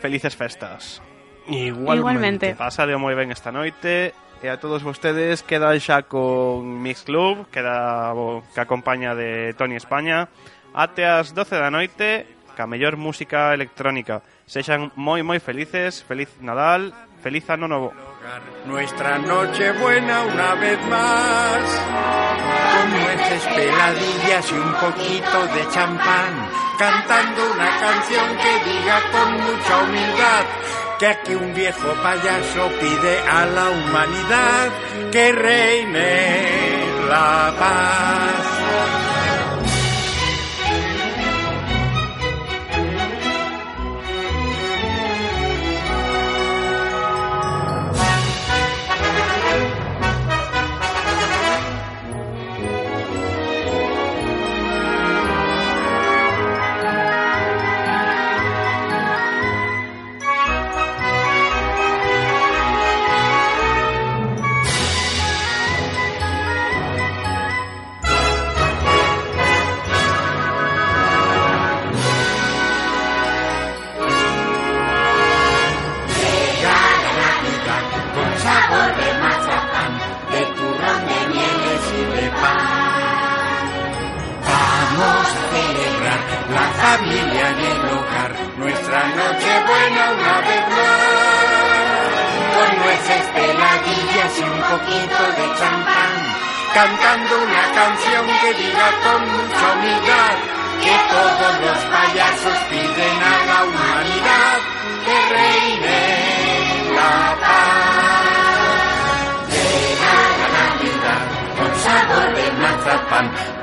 felices 0.00 0.36
festas. 0.36 1.02
Igualmente. 1.48 1.96
Igualmente. 1.96 2.46
Pasade 2.54 2.96
moi 2.96 3.14
ben 3.14 3.32
esta 3.32 3.48
noite 3.48 4.12
e 4.40 4.48
a 4.48 4.56
todos 4.56 4.80
vostedes 4.80 5.44
quedan 5.44 5.76
xa 5.80 6.08
con 6.08 6.80
Mix 6.80 7.04
Club, 7.04 7.48
queda 7.52 8.12
o 8.16 8.40
que 8.56 8.60
acompaña 8.60 9.12
de 9.12 9.52
Tony 9.56 9.76
España, 9.76 10.32
até 10.72 11.04
as 11.04 11.36
12 11.36 11.60
da 11.60 11.68
noite 11.68 12.24
ca 12.56 12.64
mellor 12.64 12.96
música 12.96 13.52
electrónica. 13.52 14.24
Sexan 14.48 14.92
moi 14.96 15.20
moi 15.20 15.40
felices, 15.40 16.00
feliz 16.04 16.28
Nadal, 16.40 16.92
feliz 17.20 17.48
ano 17.52 17.68
novo. 17.68 17.92
Nuestra 18.66 19.18
noche 19.18 19.72
buena 19.76 20.24
una 20.24 20.54
vez 20.56 20.80
más. 20.88 21.64
Con 22.72 22.88
nueces, 22.96 23.44
peladillas 23.44 24.44
y 24.50 24.56
un 24.56 24.72
poquito 24.76 25.38
de 25.52 25.62
champán. 25.68 26.32
Cantando 26.78 27.40
una 27.52 27.70
canción 27.76 28.28
que 28.40 28.52
diga 28.64 28.96
con 29.12 29.28
mucha 29.36 29.74
humildad 29.84 30.44
que 31.00 31.06
aquí 31.06 31.34
un 31.34 31.54
viejo 31.54 31.94
payaso 32.02 32.68
pide 32.78 33.18
a 33.20 33.46
la 33.46 33.70
humanidad 33.70 34.68
que 35.10 35.32
reine 35.32 37.06
la 37.08 37.54
paz. 37.58 38.49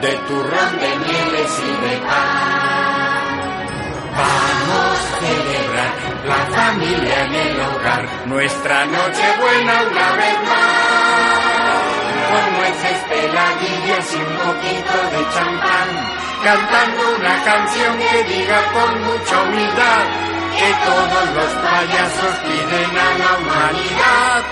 De 0.02 0.14
turrón, 0.28 0.80
de 0.80 0.96
mieles 0.96 1.60
y 1.60 1.88
de 1.88 1.98
pan. 2.06 3.38
Vamos 4.18 4.98
a 5.00 5.20
celebrar 5.20 5.94
la 6.26 6.42
familia 6.56 7.24
en 7.26 7.36
el 7.36 7.60
hogar, 7.62 8.08
nuestra 8.26 8.86
noche 8.86 9.26
buena 9.40 9.74
una 9.90 10.12
vez 10.14 10.38
más. 10.48 10.88
Con 12.30 12.46
nueces, 12.58 12.98
peladillas 13.10 14.14
y 14.14 14.18
un 14.18 14.38
poquito 14.46 14.98
de 15.14 15.22
champán, 15.34 15.90
cantando 16.44 17.16
una 17.18 17.44
canción 17.44 17.98
que 17.98 18.24
diga 18.24 18.60
con 18.74 19.04
mucha 19.04 19.42
humildad 19.44 20.06
que 20.58 20.74
todos 20.86 21.26
los 21.36 21.52
payasos 21.64 22.36
piden 22.46 22.98
a 22.98 23.10
la 23.20 23.38
humanidad 23.38 24.44